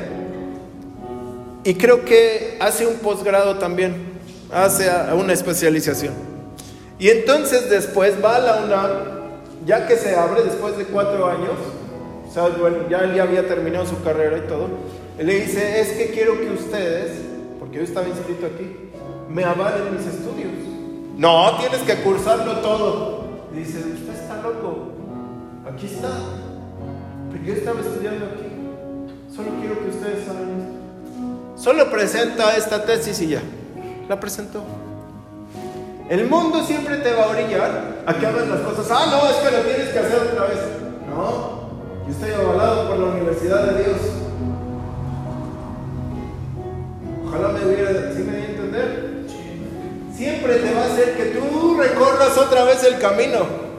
y 1.64 1.74
creo 1.74 2.06
que 2.06 2.56
hace 2.58 2.86
un 2.86 2.94
posgrado 3.00 3.58
también, 3.58 4.14
hace 4.50 4.90
una 5.12 5.34
especialización. 5.34 6.14
Y 6.98 7.10
entonces 7.10 7.68
después 7.68 8.14
va 8.24 8.36
a 8.36 8.38
la 8.38 8.62
UNAM, 8.64 8.90
ya 9.66 9.86
que 9.86 9.96
se 9.96 10.16
abre 10.16 10.42
después 10.42 10.78
de 10.78 10.86
cuatro 10.86 11.26
años, 11.26 11.58
o 12.30 12.32
sea, 12.32 12.46
bueno, 12.46 12.88
ya 12.88 13.00
él 13.00 13.16
ya 13.16 13.24
había 13.24 13.48
terminado 13.48 13.84
su 13.86 14.00
carrera 14.04 14.38
y 14.38 14.42
todo. 14.42 14.68
Él 15.18 15.26
le 15.26 15.40
dice, 15.40 15.80
es 15.80 15.88
que 15.88 16.12
quiero 16.12 16.38
que 16.38 16.48
ustedes, 16.52 17.22
porque 17.58 17.78
yo 17.78 17.82
estaba 17.82 18.06
inscrito 18.06 18.46
aquí, 18.46 18.90
me 19.28 19.42
avalen 19.42 19.96
mis 19.96 20.06
estudios. 20.06 20.52
No, 21.16 21.56
tienes 21.58 21.80
que 21.80 21.96
cursarlo 22.04 22.60
todo. 22.60 23.24
dice, 23.52 23.78
usted 23.78 24.14
está 24.14 24.36
loco. 24.36 24.92
Aquí 25.74 25.86
está. 25.86 26.08
Pero 27.32 27.44
yo 27.44 27.52
estaba 27.52 27.80
estudiando 27.80 28.26
aquí. 28.26 28.46
Solo 29.34 29.48
quiero 29.58 29.80
que 29.80 29.88
ustedes 29.88 30.24
saben 30.24 30.60
esto. 30.60 31.60
Solo 31.60 31.90
presenta 31.90 32.56
esta 32.56 32.84
tesis 32.84 33.20
y 33.22 33.28
ya. 33.30 33.42
La 34.08 34.20
presentó. 34.20 34.62
El 36.08 36.28
mundo 36.28 36.62
siempre 36.62 36.98
te 36.98 37.12
va 37.12 37.24
a 37.24 37.28
orillar 37.30 38.04
a 38.06 38.14
que 38.14 38.24
hagas 38.24 38.46
las 38.46 38.60
cosas. 38.60 38.88
Ah, 38.88 39.06
no, 39.10 39.28
es 39.28 39.36
que 39.36 39.56
lo 39.56 39.62
tienes 39.64 39.88
que 39.88 39.98
hacer 39.98 40.18
otra 40.32 40.46
vez. 40.46 40.58
No, 41.08 41.59
yo 42.06 42.12
estoy 42.12 42.30
avalado 42.32 42.88
por 42.88 42.98
la 42.98 43.06
Universidad 43.06 43.64
de 43.64 43.84
Dios. 43.84 43.98
Ojalá 47.26 47.48
me 47.48 47.66
hubiera, 47.66 48.12
¿sí 48.12 48.22
me 48.22 48.36
di 48.36 48.44
entender? 48.44 49.10
Siempre 50.14 50.56
te 50.56 50.74
va 50.74 50.82
a 50.82 50.86
hacer 50.86 51.16
que 51.16 51.24
tú 51.26 51.76
recorras 51.78 52.36
otra 52.36 52.64
vez 52.64 52.82
el 52.84 52.98
camino. 52.98 53.70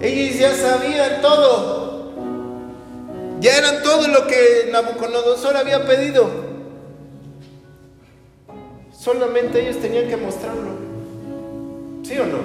Ellos 0.00 0.38
ya 0.38 0.54
sabían 0.54 1.20
todo. 1.20 2.12
Ya 3.40 3.58
eran 3.58 3.82
todo 3.82 4.08
lo 4.08 4.26
que 4.26 4.68
Nabucodonosor 4.72 5.56
había 5.56 5.86
pedido. 5.86 6.28
Solamente 8.92 9.60
ellos 9.60 9.80
tenían 9.80 10.08
que 10.08 10.16
mostrarlo. 10.16 10.70
¿Sí 12.02 12.18
o 12.18 12.26
no? 12.26 12.38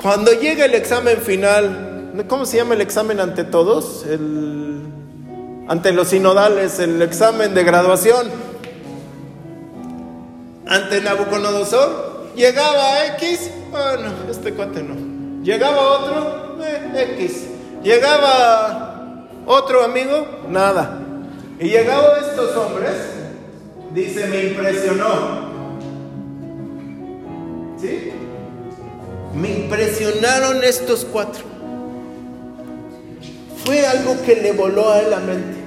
Cuando 0.00 0.32
llega 0.32 0.66
el 0.66 0.74
examen 0.74 1.16
final, 1.18 1.95
¿cómo 2.28 2.46
se 2.46 2.56
llama 2.56 2.74
el 2.74 2.80
examen 2.80 3.20
ante 3.20 3.44
todos? 3.44 4.04
El, 4.06 4.82
ante 5.68 5.92
los 5.92 6.08
sinodales, 6.08 6.78
el 6.78 7.02
examen 7.02 7.54
de 7.54 7.64
graduación. 7.64 8.28
Ante 10.66 11.00
Nabucodonosor, 11.00 12.32
llegaba 12.34 13.06
X, 13.16 13.50
bueno, 13.70 14.12
este 14.30 14.52
cuate 14.52 14.82
no. 14.82 15.44
Llegaba 15.44 15.80
otro, 15.98 16.64
eh, 16.64 17.14
X. 17.18 17.46
Llegaba 17.82 19.28
otro 19.46 19.84
amigo, 19.84 20.26
nada. 20.48 21.00
Y 21.60 21.68
llegaban 21.68 22.24
estos 22.24 22.56
hombres, 22.56 22.96
Dice, 23.96 24.26
me 24.26 24.44
impresionó. 24.44 25.46
¿Sí? 27.80 28.12
Me 29.34 29.60
impresionaron 29.60 30.62
estos 30.62 31.06
cuatro. 31.06 31.55
Fue 33.66 33.84
algo 33.84 34.16
que 34.24 34.36
le 34.36 34.52
voló 34.52 34.90
a 34.90 35.00
él 35.00 35.10
la 35.10 35.18
mente. 35.18 35.58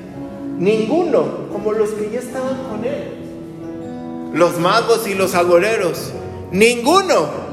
Ninguno, 0.57 1.49
como 1.51 1.73
los 1.73 1.89
que 1.89 2.09
ya 2.09 2.19
estaban 2.19 2.55
con 2.69 2.85
él. 2.85 4.31
Los 4.33 4.57
magos 4.57 5.05
y 5.05 5.15
los 5.15 5.35
agoreros. 5.35 6.13
Ninguno. 6.49 7.49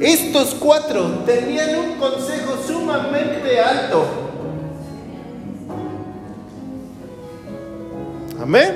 Estos 0.00 0.54
cuatro 0.54 1.24
tenían 1.26 1.78
un 1.78 1.96
consejo 1.98 2.56
sumamente 2.66 3.60
alto. 3.60 4.06
Amén. 8.40 8.72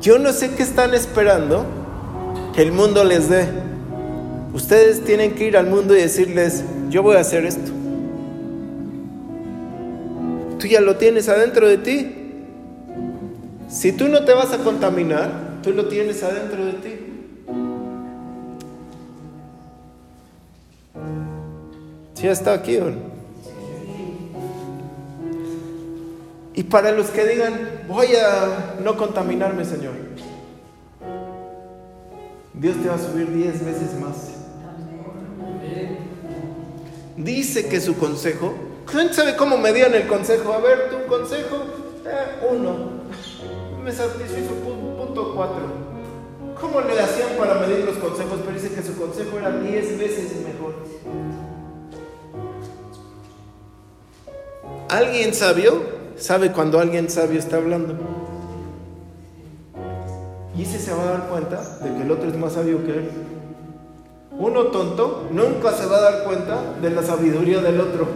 Yo 0.00 0.18
no 0.18 0.32
sé 0.32 0.52
qué 0.54 0.62
están 0.62 0.94
esperando 0.94 1.66
que 2.54 2.62
el 2.62 2.72
mundo 2.72 3.04
les 3.04 3.28
dé. 3.28 3.46
Ustedes 4.54 5.04
tienen 5.04 5.34
que 5.34 5.44
ir 5.44 5.58
al 5.58 5.66
mundo 5.66 5.94
y 5.94 6.00
decirles, 6.00 6.64
yo 6.92 7.02
voy 7.02 7.16
a 7.16 7.20
hacer 7.20 7.46
esto. 7.46 7.72
Tú 10.58 10.66
ya 10.66 10.82
lo 10.82 10.96
tienes 10.96 11.26
adentro 11.26 11.66
de 11.66 11.78
ti. 11.78 12.14
Si 13.66 13.92
tú 13.92 14.08
no 14.08 14.26
te 14.26 14.34
vas 14.34 14.52
a 14.52 14.58
contaminar, 14.58 15.60
tú 15.62 15.72
lo 15.72 15.88
tienes 15.88 16.22
adentro 16.22 16.66
de 16.66 16.72
ti. 16.74 16.98
¿Sí 22.12 22.28
está 22.28 22.52
aquí 22.52 22.76
o 22.76 22.90
no? 22.90 23.12
Y 26.54 26.64
para 26.64 26.92
los 26.92 27.08
que 27.08 27.26
digan, 27.26 27.84
voy 27.88 28.08
a 28.08 28.76
no 28.84 28.98
contaminarme, 28.98 29.64
Señor, 29.64 29.94
Dios 32.52 32.76
te 32.82 32.88
va 32.88 32.96
a 32.96 32.98
subir 32.98 33.32
diez 33.32 33.64
veces 33.64 33.98
más. 33.98 34.41
Dice 37.24 37.68
que 37.68 37.80
su 37.80 37.96
consejo, 37.96 38.54
¿quién 38.90 39.12
sabe 39.12 39.36
cómo 39.36 39.56
medían 39.58 39.94
el 39.94 40.06
consejo? 40.06 40.52
A 40.52 40.58
ver, 40.58 40.90
tu 40.90 41.06
consejo, 41.06 41.56
eh, 42.04 42.48
uno. 42.50 43.02
Me 43.82 43.92
satisfizo 43.92 44.54
punto 44.96 45.32
cuatro. 45.34 45.82
¿Cómo 46.60 46.80
le 46.80 46.98
hacían 47.00 47.30
para 47.38 47.54
medir 47.54 47.84
los 47.84 47.96
consejos? 47.96 48.40
Pero 48.44 48.54
dice 48.54 48.74
que 48.74 48.82
su 48.82 48.96
consejo 48.96 49.38
era 49.38 49.50
diez 49.50 49.98
veces 49.98 50.32
mejor. 50.44 50.74
¿Alguien 54.88 55.34
sabio? 55.34 56.02
sabe 56.16 56.52
cuando 56.52 56.78
alguien 56.78 57.10
sabio 57.10 57.38
está 57.38 57.56
hablando. 57.56 57.96
Y 60.56 60.62
ese 60.62 60.78
se 60.78 60.92
va 60.92 61.02
a 61.02 61.06
dar 61.06 61.28
cuenta 61.28 61.78
de 61.78 61.94
que 61.94 62.02
el 62.02 62.10
otro 62.10 62.28
es 62.28 62.36
más 62.36 62.52
sabio 62.52 62.84
que 62.84 62.92
él. 62.92 63.10
Uno 64.42 64.64
tonto 64.64 65.28
nunca 65.30 65.70
se 65.72 65.86
va 65.86 65.98
a 65.98 66.00
dar 66.00 66.24
cuenta 66.24 66.60
de 66.82 66.90
la 66.90 67.04
sabiduría 67.04 67.60
del 67.60 67.80
otro. 67.80 68.08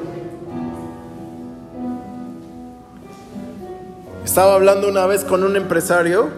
Estaba 4.25 4.55
hablando 4.55 4.89
una 4.89 5.07
vez 5.07 5.23
con 5.23 5.45
un 5.45 5.55
empresario, 5.55 6.29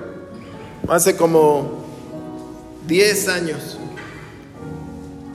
hace 0.89 1.17
como 1.17 1.87
10 2.87 3.29
años. 3.31 3.79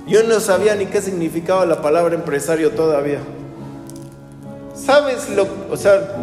Yo 0.05 0.21
no 0.21 0.39
sabía 0.39 0.75
ni 0.75 0.85
qué 0.85 1.01
significaba 1.01 1.65
la 1.65 1.81
palabra 1.81 2.13
empresario 2.13 2.73
todavía. 2.73 3.21
¿Sabes 4.75 5.29
lo, 5.29 5.47
o 5.71 5.77
sea, 5.77 6.15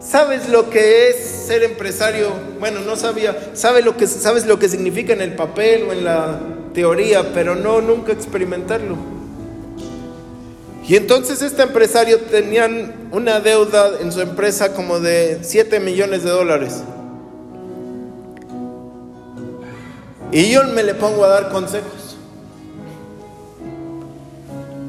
sabes 0.00 0.48
lo 0.48 0.68
que 0.68 1.10
es 1.10 1.16
ser 1.46 1.62
empresario? 1.62 2.32
Bueno, 2.58 2.80
no 2.80 2.96
sabía. 2.96 3.52
¿Sabes 3.54 3.84
lo 3.84 3.96
que 3.96 4.08
sabes 4.08 4.46
lo 4.46 4.58
que 4.58 4.68
significa 4.68 5.12
en 5.12 5.20
el 5.20 5.36
papel 5.36 5.84
o 5.88 5.92
en 5.92 6.02
la 6.02 6.40
teoría, 6.72 7.32
pero 7.32 7.54
no 7.54 7.80
nunca 7.80 8.12
experimentarlo? 8.12 8.96
Y 10.88 10.96
entonces 10.96 11.42
este 11.42 11.62
empresario 11.62 12.18
tenían 12.18 13.10
una 13.12 13.40
deuda 13.40 14.00
en 14.00 14.10
su 14.10 14.22
empresa 14.22 14.72
como 14.72 15.00
de 15.00 15.40
7 15.42 15.80
millones 15.80 16.24
de 16.24 16.30
dólares. 16.30 16.82
Y 20.32 20.50
yo 20.50 20.64
me 20.64 20.82
le 20.82 20.94
pongo 20.94 21.24
a 21.24 21.28
dar 21.28 21.50
consejos. 21.50 22.16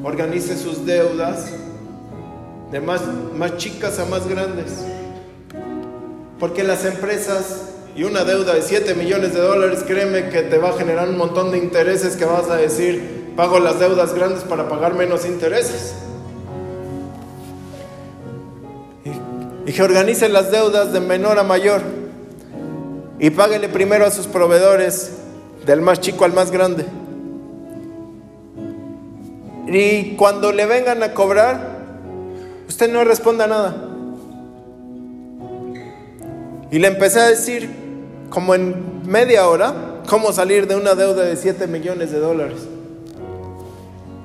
Organice 0.01 0.57
sus 0.57 0.85
deudas, 0.85 1.47
de 2.71 2.79
más, 2.79 3.01
más 3.35 3.57
chicas 3.57 3.99
a 3.99 4.05
más 4.05 4.25
grandes. 4.25 4.85
Porque 6.39 6.63
las 6.63 6.85
empresas 6.85 7.71
y 7.99 8.05
una 8.05 8.23
deuda 8.23 8.53
de 8.53 8.61
7 8.61 8.95
millones 8.95 9.33
de 9.33 9.41
dólares, 9.41 9.83
créeme 9.85 10.29
que 10.29 10.43
te 10.43 10.57
va 10.57 10.69
a 10.69 10.77
generar 10.77 11.09
un 11.09 11.17
montón 11.17 11.51
de 11.51 11.57
intereses 11.57 12.15
que 12.15 12.23
vas 12.23 12.49
a 12.49 12.55
decir, 12.55 13.33
pago 13.35 13.59
las 13.59 13.77
deudas 13.77 14.13
grandes 14.13 14.45
para 14.45 14.69
pagar 14.69 14.93
menos 14.93 15.25
intereses. 15.25 15.95
Y, 19.65 19.73
que 19.73 19.83
organice 19.83 20.29
las 20.29 20.49
deudas 20.49 20.93
de 20.93 21.01
menor 21.01 21.39
a 21.39 21.43
mayor. 21.43 21.81
Y 23.19 23.31
páguele 23.31 23.67
primero 23.67 24.05
a 24.05 24.11
sus 24.11 24.27
proveedores, 24.27 25.17
del 25.65 25.81
más 25.81 25.99
chico 25.99 26.23
al 26.23 26.31
más 26.31 26.51
grande. 26.51 26.85
Y 29.67 30.15
cuando 30.15 30.53
le 30.53 30.65
vengan 30.65 31.03
a 31.03 31.13
cobrar, 31.13 31.79
Usted 32.69 32.93
no 32.93 33.03
responda 33.03 33.47
nada. 33.47 33.75
Y 36.71 36.77
le 36.77 36.87
empecé 36.87 37.19
a 37.19 37.27
decir, 37.27 37.78
como 38.29 38.55
en 38.55 39.09
media 39.09 39.47
hora, 39.47 40.01
cómo 40.07 40.31
salir 40.31 40.67
de 40.67 40.75
una 40.75 40.95
deuda 40.95 41.23
de 41.23 41.35
7 41.35 41.67
millones 41.67 42.11
de 42.11 42.19
dólares. 42.19 42.59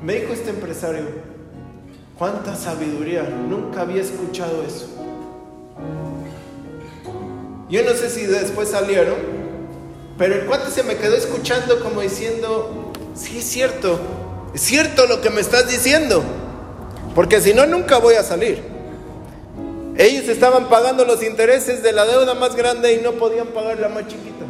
Me 0.03 0.15
dijo 0.15 0.33
este 0.33 0.51
empresario, 0.51 1.05
cuánta 2.19 2.55
sabiduría, 2.55 3.23
nunca 3.23 3.83
había 3.83 4.03
escuchado 4.03 4.63
eso. 4.63 4.89
Yo 7.71 7.83
no 7.83 7.91
sé 7.93 8.11
si 8.11 8.27
después 8.27 8.69
salieron, 8.69 9.17
pero 10.19 10.35
el 10.35 10.47
cuate 10.47 10.71
se 10.71 10.83
me 10.83 10.97
quedó 10.97 11.17
escuchando 11.17 11.81
como 11.81 12.03
diciendo, 12.03 12.93
sí 13.15 13.39
es 13.39 13.45
cierto, 13.45 13.99
es 14.55 14.61
cierto 14.61 15.07
lo 15.07 15.21
que 15.21 15.31
me 15.31 15.41
estás 15.41 15.69
diciendo. 15.69 16.23
Porque 17.15 17.41
si 17.41 17.55
no, 17.55 17.65
nunca 17.67 17.99
voy 17.99 18.15
a 18.15 18.23
salir. 18.23 18.74
Ellos 19.97 20.29
estaban 20.29 20.69
pagando 20.69 21.05
los 21.05 21.23
intereses 21.23 21.83
de 21.83 21.93
la 21.93 22.05
deuda 22.05 22.35
más 22.35 22.57
grande 22.57 22.95
y 22.95 23.03
no 23.03 23.13
podían 23.13 23.49
pagar 23.49 23.79
la 23.79 23.89
más 23.89 24.09
chiquita. 24.09 24.45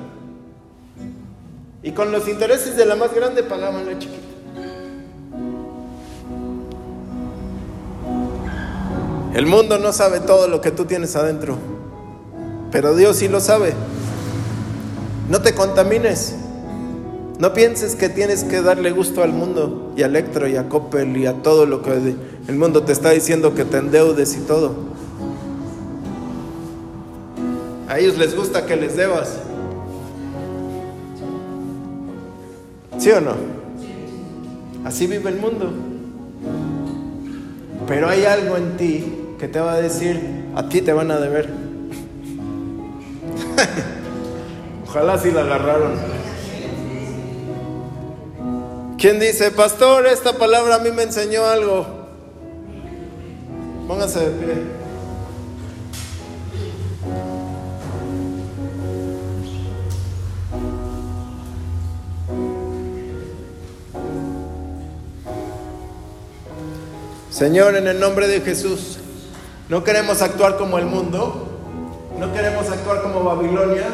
Y 1.82 1.92
con 1.92 2.10
los 2.12 2.26
intereses 2.28 2.76
de 2.76 2.86
la 2.86 2.96
más 2.96 3.14
grande 3.14 3.42
pagaban 3.42 3.84
la 3.84 3.98
chiquita. 3.98 4.20
El 9.34 9.46
mundo 9.46 9.78
no 9.78 9.92
sabe 9.92 10.20
todo 10.20 10.48
lo 10.48 10.60
que 10.60 10.70
tú 10.70 10.86
tienes 10.86 11.14
adentro, 11.16 11.58
pero 12.70 12.94
Dios 12.94 13.16
sí 13.16 13.28
lo 13.28 13.40
sabe. 13.40 13.74
No 15.28 15.42
te 15.42 15.54
contamines. 15.54 16.36
No 17.38 17.52
pienses 17.52 17.96
que 17.96 18.08
tienes 18.08 18.44
que 18.44 18.62
darle 18.62 18.92
gusto 18.92 19.22
al 19.22 19.32
mundo 19.32 19.92
y 19.96 20.02
a 20.04 20.06
Electro 20.06 20.46
y 20.48 20.56
a 20.56 20.68
Coppel 20.68 21.16
y 21.16 21.26
a 21.26 21.42
todo 21.42 21.66
lo 21.66 21.82
que 21.82 22.14
el 22.46 22.56
mundo 22.56 22.84
te 22.84 22.92
está 22.92 23.10
diciendo 23.10 23.54
que 23.54 23.64
te 23.64 23.78
endeudes 23.78 24.36
y 24.36 24.40
todo. 24.40 24.72
A 27.88 27.98
ellos 27.98 28.16
les 28.16 28.34
gusta 28.34 28.66
que 28.66 28.76
les 28.76 28.96
debas. 28.96 29.38
¿Sí 32.98 33.10
o 33.10 33.20
no? 33.20 33.34
Así 34.84 35.06
vive 35.06 35.30
el 35.30 35.36
mundo. 35.36 35.72
Pero 37.86 38.08
hay 38.08 38.24
algo 38.24 38.56
en 38.56 38.76
ti 38.76 39.04
que 39.38 39.48
te 39.48 39.60
va 39.60 39.74
a 39.74 39.80
decir, 39.80 40.20
a 40.54 40.68
ti 40.68 40.80
te 40.80 40.92
van 40.92 41.10
a 41.10 41.18
deber. 41.18 41.50
Ojalá 44.86 45.18
si 45.18 45.30
la 45.30 45.42
agarraron. 45.42 45.92
¿Quién 48.98 49.20
dice, 49.20 49.50
pastor, 49.50 50.06
esta 50.06 50.38
palabra 50.38 50.76
a 50.76 50.78
mí 50.78 50.90
me 50.90 51.02
enseñó 51.02 51.44
algo? 51.44 51.84
Póngase 53.86 54.20
de 54.20 54.30
pie. 54.30 54.83
Señor, 67.34 67.74
en 67.74 67.88
el 67.88 67.98
nombre 67.98 68.28
de 68.28 68.42
Jesús, 68.42 68.96
no 69.68 69.82
queremos 69.82 70.22
actuar 70.22 70.56
como 70.56 70.78
el 70.78 70.86
mundo, 70.86 71.48
no 72.16 72.32
queremos 72.32 72.70
actuar 72.70 73.02
como 73.02 73.24
Babilonia, 73.24 73.88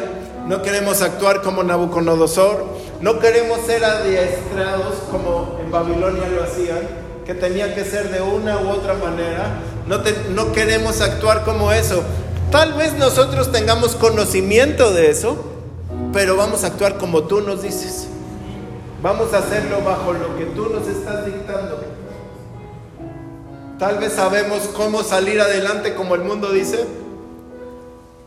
no 0.47 0.61
queremos 0.61 1.01
actuar 1.01 1.41
como 1.41 1.63
Nabucodonosor, 1.63 2.63
no 3.01 3.17
queremos 3.17 3.61
ser 3.61 3.83
adiestrados 3.83 4.93
como 5.09 5.57
en 5.59 5.71
Babilonia 5.71 6.29
lo 6.29 6.43
hacían, 6.43 6.87
que 7.25 7.33
tenía 7.33 7.73
que 7.73 7.83
ser 7.83 8.11
de 8.11 8.21
una 8.21 8.59
u 8.59 8.69
otra 8.69 8.93
manera, 8.93 9.55
no, 9.87 9.97
no 10.35 10.51
queremos 10.51 11.01
actuar 11.01 11.43
como 11.43 11.71
eso. 11.71 12.03
Tal 12.51 12.73
vez 12.75 12.93
nosotros 12.93 13.51
tengamos 13.51 13.95
conocimiento 13.95 14.93
de 14.93 15.09
eso, 15.09 15.35
pero 16.13 16.37
vamos 16.37 16.63
a 16.63 16.67
actuar 16.67 16.99
como 16.99 17.23
tú 17.23 17.41
nos 17.41 17.63
dices. 17.63 18.07
Vamos 19.01 19.33
a 19.33 19.39
hacerlo 19.39 19.81
bajo 19.83 20.13
lo 20.13 20.37
que 20.37 20.45
tú 20.45 20.69
nos 20.69 20.87
estás 20.87 21.25
dictando. 21.25 22.00
Tal 23.81 23.97
vez 23.97 24.13
sabemos 24.13 24.69
cómo 24.75 25.01
salir 25.01 25.41
adelante 25.41 25.95
como 25.95 26.13
el 26.13 26.21
mundo 26.21 26.51
dice, 26.51 26.85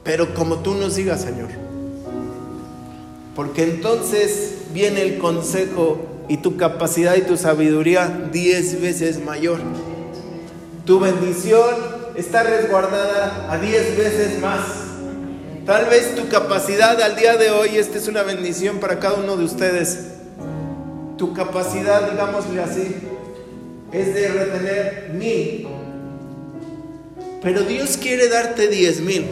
pero 0.03 0.35
como 0.35 0.59
tú 0.59 0.75
nos 0.75 0.97
digas, 0.97 1.21
Señor. 1.21 1.49
Porque 3.37 3.63
entonces 3.63 4.55
viene 4.73 5.03
el 5.03 5.19
consejo 5.19 6.25
y 6.29 6.39
tu 6.39 6.57
capacidad 6.57 7.15
y 7.15 7.21
tu 7.21 7.37
sabiduría 7.37 8.29
diez 8.33 8.81
veces 8.81 9.25
mayor. 9.25 9.61
Tu 10.87 10.99
bendición 10.99 11.73
está 12.17 12.43
resguardada 12.43 13.47
a 13.49 13.57
diez 13.59 13.97
veces 13.97 14.41
más. 14.41 14.61
Tal 15.65 15.85
vez 15.85 16.17
tu 16.17 16.27
capacidad 16.29 17.01
al 17.01 17.15
día 17.15 17.37
de 17.37 17.53
hoy, 17.53 17.77
esta 17.77 17.99
es 17.99 18.09
una 18.09 18.25
bendición 18.25 18.81
para 18.81 18.99
cada 18.99 19.21
uno 19.21 19.37
de 19.37 19.45
ustedes. 19.45 20.15
Tu 21.17 21.33
capacidad, 21.33 22.11
digámosle 22.11 22.61
así, 22.61 22.97
es 23.95 24.13
de 24.13 24.29
retener 24.29 25.11
mil. 25.15 25.69
Pero 27.43 27.63
Dios 27.63 27.97
quiere 27.97 28.29
darte 28.29 28.69
diez 28.69 29.01
mil. 29.01 29.27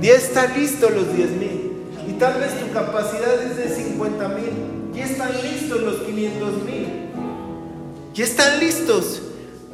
Ya 0.00 0.14
están 0.14 0.58
listos 0.58 0.90
los 0.90 1.16
diez 1.16 1.30
mil. 1.30 1.72
Y 2.08 2.12
tal 2.14 2.40
vez 2.40 2.58
tu 2.58 2.72
capacidad 2.72 3.42
es 3.42 3.56
de 3.56 3.68
50 3.68 4.28
mil. 4.28 4.92
Ya 4.94 5.04
están 5.04 5.30
listos 5.42 5.80
los 5.80 6.02
500 6.02 6.62
mil. 6.64 6.86
Ya 8.14 8.24
están 8.24 8.58
listos. 8.60 9.22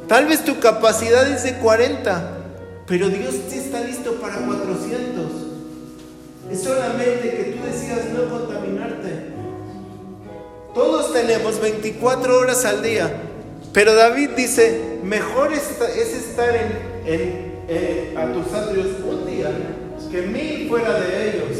Tal 0.07 0.27
vez 0.27 0.43
tu 0.43 0.59
capacidad 0.59 1.27
es 1.31 1.43
de 1.43 1.55
40. 1.57 2.37
Pero 2.85 3.09
Dios 3.09 3.33
sí 3.49 3.57
está 3.57 3.81
listo 3.81 4.15
para 4.15 4.35
400. 4.35 5.31
Es 6.51 6.61
solamente 6.61 7.29
que 7.31 7.43
tú 7.55 7.65
decidas 7.65 8.09
no 8.13 8.29
contaminarte. 8.29 9.32
Todos 10.73 11.13
tenemos 11.13 11.61
24 11.61 12.39
horas 12.39 12.65
al 12.65 12.81
día, 12.81 13.11
pero 13.73 13.93
David 13.93 14.31
dice, 14.35 14.99
mejor 15.03 15.53
es 15.53 15.69
estar 15.69 16.49
en, 17.05 18.17
a 18.17 18.33
tus 18.33 18.51
atrios 18.51 18.87
un 19.07 19.25
día 19.27 19.51
que 20.09 20.21
mil 20.23 20.67
fuera 20.69 20.99
de 20.99 21.29
ellos. 21.29 21.57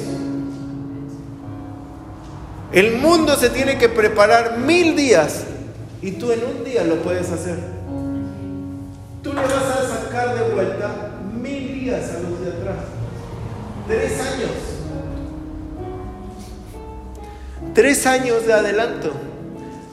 El 2.71 2.97
mundo 2.97 3.35
se 3.35 3.49
tiene 3.51 3.77
que 3.77 3.87
preparar 3.87 4.57
mil 4.57 4.95
días 4.95 5.43
y 6.01 6.13
tú 6.13 6.31
en 6.31 6.39
un 6.43 6.63
día 6.63 6.83
lo 6.83 6.95
puedes 7.03 7.29
hacer. 7.31 7.59
Tú 9.21 9.31
le 9.31 9.41
vas 9.41 9.53
a 9.53 10.05
sacar 10.05 10.35
de 10.35 10.53
vuelta 10.55 11.19
mil 11.39 11.81
días 11.81 12.09
a 12.09 12.19
los 12.19 12.41
de 12.43 12.51
atrás. 12.51 12.85
Tres 13.87 14.19
años. 14.19 14.72
Tres 17.73 18.05
años 18.05 18.45
de 18.45 18.53
adelanto. 18.53 19.11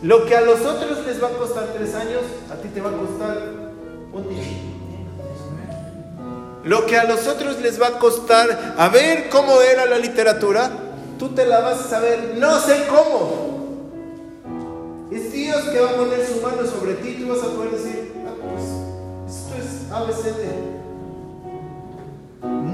Lo 0.02 0.26
que 0.26 0.36
a 0.36 0.42
los 0.42 0.60
otros 0.60 1.06
les 1.06 1.22
va 1.22 1.28
a 1.28 1.30
costar 1.30 1.68
tres 1.74 1.94
años, 1.94 2.20
a 2.52 2.56
ti 2.56 2.68
te 2.68 2.80
va 2.82 2.90
a 2.90 2.92
costar 2.92 3.38
un 4.12 4.28
día. 4.28 4.42
Lo 6.64 6.84
que 6.84 6.98
a 6.98 7.04
los 7.04 7.26
otros 7.26 7.58
les 7.60 7.80
va 7.80 7.86
a 7.88 7.98
costar 7.98 8.74
a 8.76 8.88
ver 8.90 9.30
cómo 9.30 9.62
era 9.62 9.86
la 9.86 9.98
literatura, 9.98 10.70
tú 11.18 11.30
te 11.30 11.46
la 11.46 11.60
vas 11.60 11.80
a 11.80 11.88
saber, 11.88 12.34
no 12.36 12.58
sé 12.58 12.86
cómo. 12.86 13.48
Es 15.10 15.32
Dios 15.32 15.62
que 15.62 15.80
va 15.80 15.90
a 15.90 15.94
poner 15.94 16.26
su 16.26 16.42
mano 16.42 16.66
sobre 16.66 16.94
ti 16.94 17.16
y 17.16 17.22
tú 17.22 17.28
vas 17.30 17.42
a 17.42 17.48
poder 17.48 17.70
decir, 17.70 18.12
ah, 18.26 18.34
pues 18.42 18.64
esto 19.36 19.54
es 19.56 19.90
ABCD. 19.90 20.42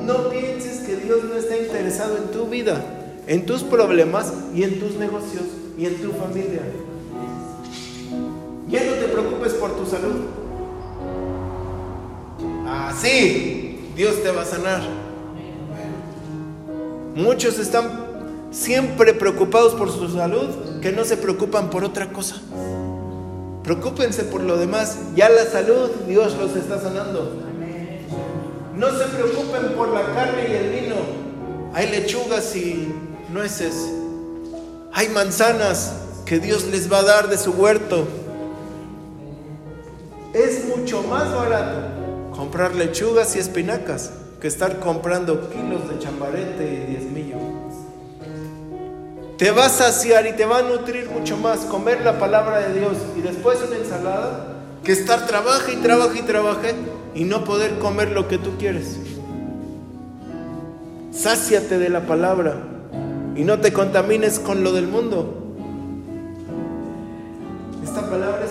No 0.04 0.30
pienses 0.30 0.80
que 0.80 0.96
Dios 0.96 1.22
no 1.22 1.36
está 1.36 1.56
interesado 1.56 2.16
en 2.16 2.32
tu 2.32 2.46
vida 2.46 2.82
en 3.26 3.44
tus 3.44 3.62
problemas 3.62 4.32
y 4.54 4.62
en 4.62 4.78
tus 4.78 4.94
negocios 4.96 5.44
y 5.76 5.86
en 5.86 5.96
tu 6.00 6.12
familia. 6.12 6.62
Ya 8.68 8.84
no 8.84 8.92
te 8.92 9.08
preocupes 9.08 9.52
por 9.54 9.76
tu 9.76 9.86
salud. 9.86 10.14
Así 12.66 13.90
Dios 13.96 14.22
te 14.22 14.30
va 14.30 14.42
a 14.42 14.44
sanar. 14.44 14.82
Muchos 17.14 17.58
están 17.58 18.06
siempre 18.50 19.14
preocupados 19.14 19.74
por 19.74 19.90
su 19.90 20.08
salud 20.08 20.80
que 20.80 20.92
no 20.92 21.04
se 21.04 21.16
preocupan 21.16 21.70
por 21.70 21.84
otra 21.84 22.12
cosa. 22.12 22.36
Preocúpense 23.62 24.24
por 24.24 24.42
lo 24.42 24.56
demás. 24.56 24.98
Ya 25.14 25.28
la 25.28 25.44
salud 25.44 25.90
Dios 26.06 26.36
los 26.38 26.54
está 26.56 26.80
sanando. 26.80 27.42
No 28.76 28.90
se 28.90 29.04
preocupen 29.06 29.74
por 29.76 29.88
la 29.88 30.02
carne 30.14 30.48
y 30.48 30.52
el 30.52 30.82
vino. 30.82 30.96
Hay 31.72 31.90
lechugas 31.90 32.54
y 32.54 32.92
nueces. 33.30 33.74
Hay 34.92 35.08
manzanas 35.08 35.92
que 36.24 36.38
Dios 36.38 36.64
les 36.64 36.90
va 36.90 36.98
a 36.98 37.02
dar 37.02 37.28
de 37.28 37.38
su 37.38 37.52
huerto. 37.52 38.06
Es 40.32 40.64
mucho 40.76 41.02
más 41.02 41.34
barato 41.34 42.32
comprar 42.34 42.74
lechugas 42.74 43.36
y 43.36 43.38
espinacas 43.38 44.10
que 44.40 44.48
estar 44.48 44.78
comprando 44.80 45.48
kilos 45.50 45.88
de 45.88 45.98
chambarete 45.98 46.64
y 46.64 46.90
diezmillo. 46.90 47.36
Te 49.38 49.50
va 49.50 49.66
a 49.66 49.68
saciar 49.70 50.26
y 50.26 50.32
te 50.32 50.46
va 50.46 50.58
a 50.58 50.62
nutrir 50.62 51.10
mucho 51.10 51.36
más 51.36 51.60
comer 51.60 52.02
la 52.02 52.18
palabra 52.18 52.60
de 52.60 52.78
Dios 52.78 52.96
y 53.16 53.20
después 53.20 53.58
una 53.66 53.76
ensalada 53.76 54.54
que 54.82 54.92
estar 54.92 55.26
trabaje 55.26 55.74
y 55.74 55.76
trabaje 55.76 56.18
y 56.20 56.22
trabaje 56.22 56.74
y 57.14 57.24
no 57.24 57.44
poder 57.44 57.78
comer 57.78 58.10
lo 58.10 58.28
que 58.28 58.38
tú 58.38 58.56
quieres. 58.58 58.96
Sáciate 61.12 61.78
de 61.78 61.88
la 61.88 62.06
palabra 62.06 62.75
y 63.36 63.44
no 63.44 63.60
te 63.60 63.72
contamines 63.72 64.38
con 64.40 64.64
lo 64.64 64.72
del 64.72 64.86
mundo. 64.86 65.42
Esta 67.84 68.08
palabra 68.08 68.44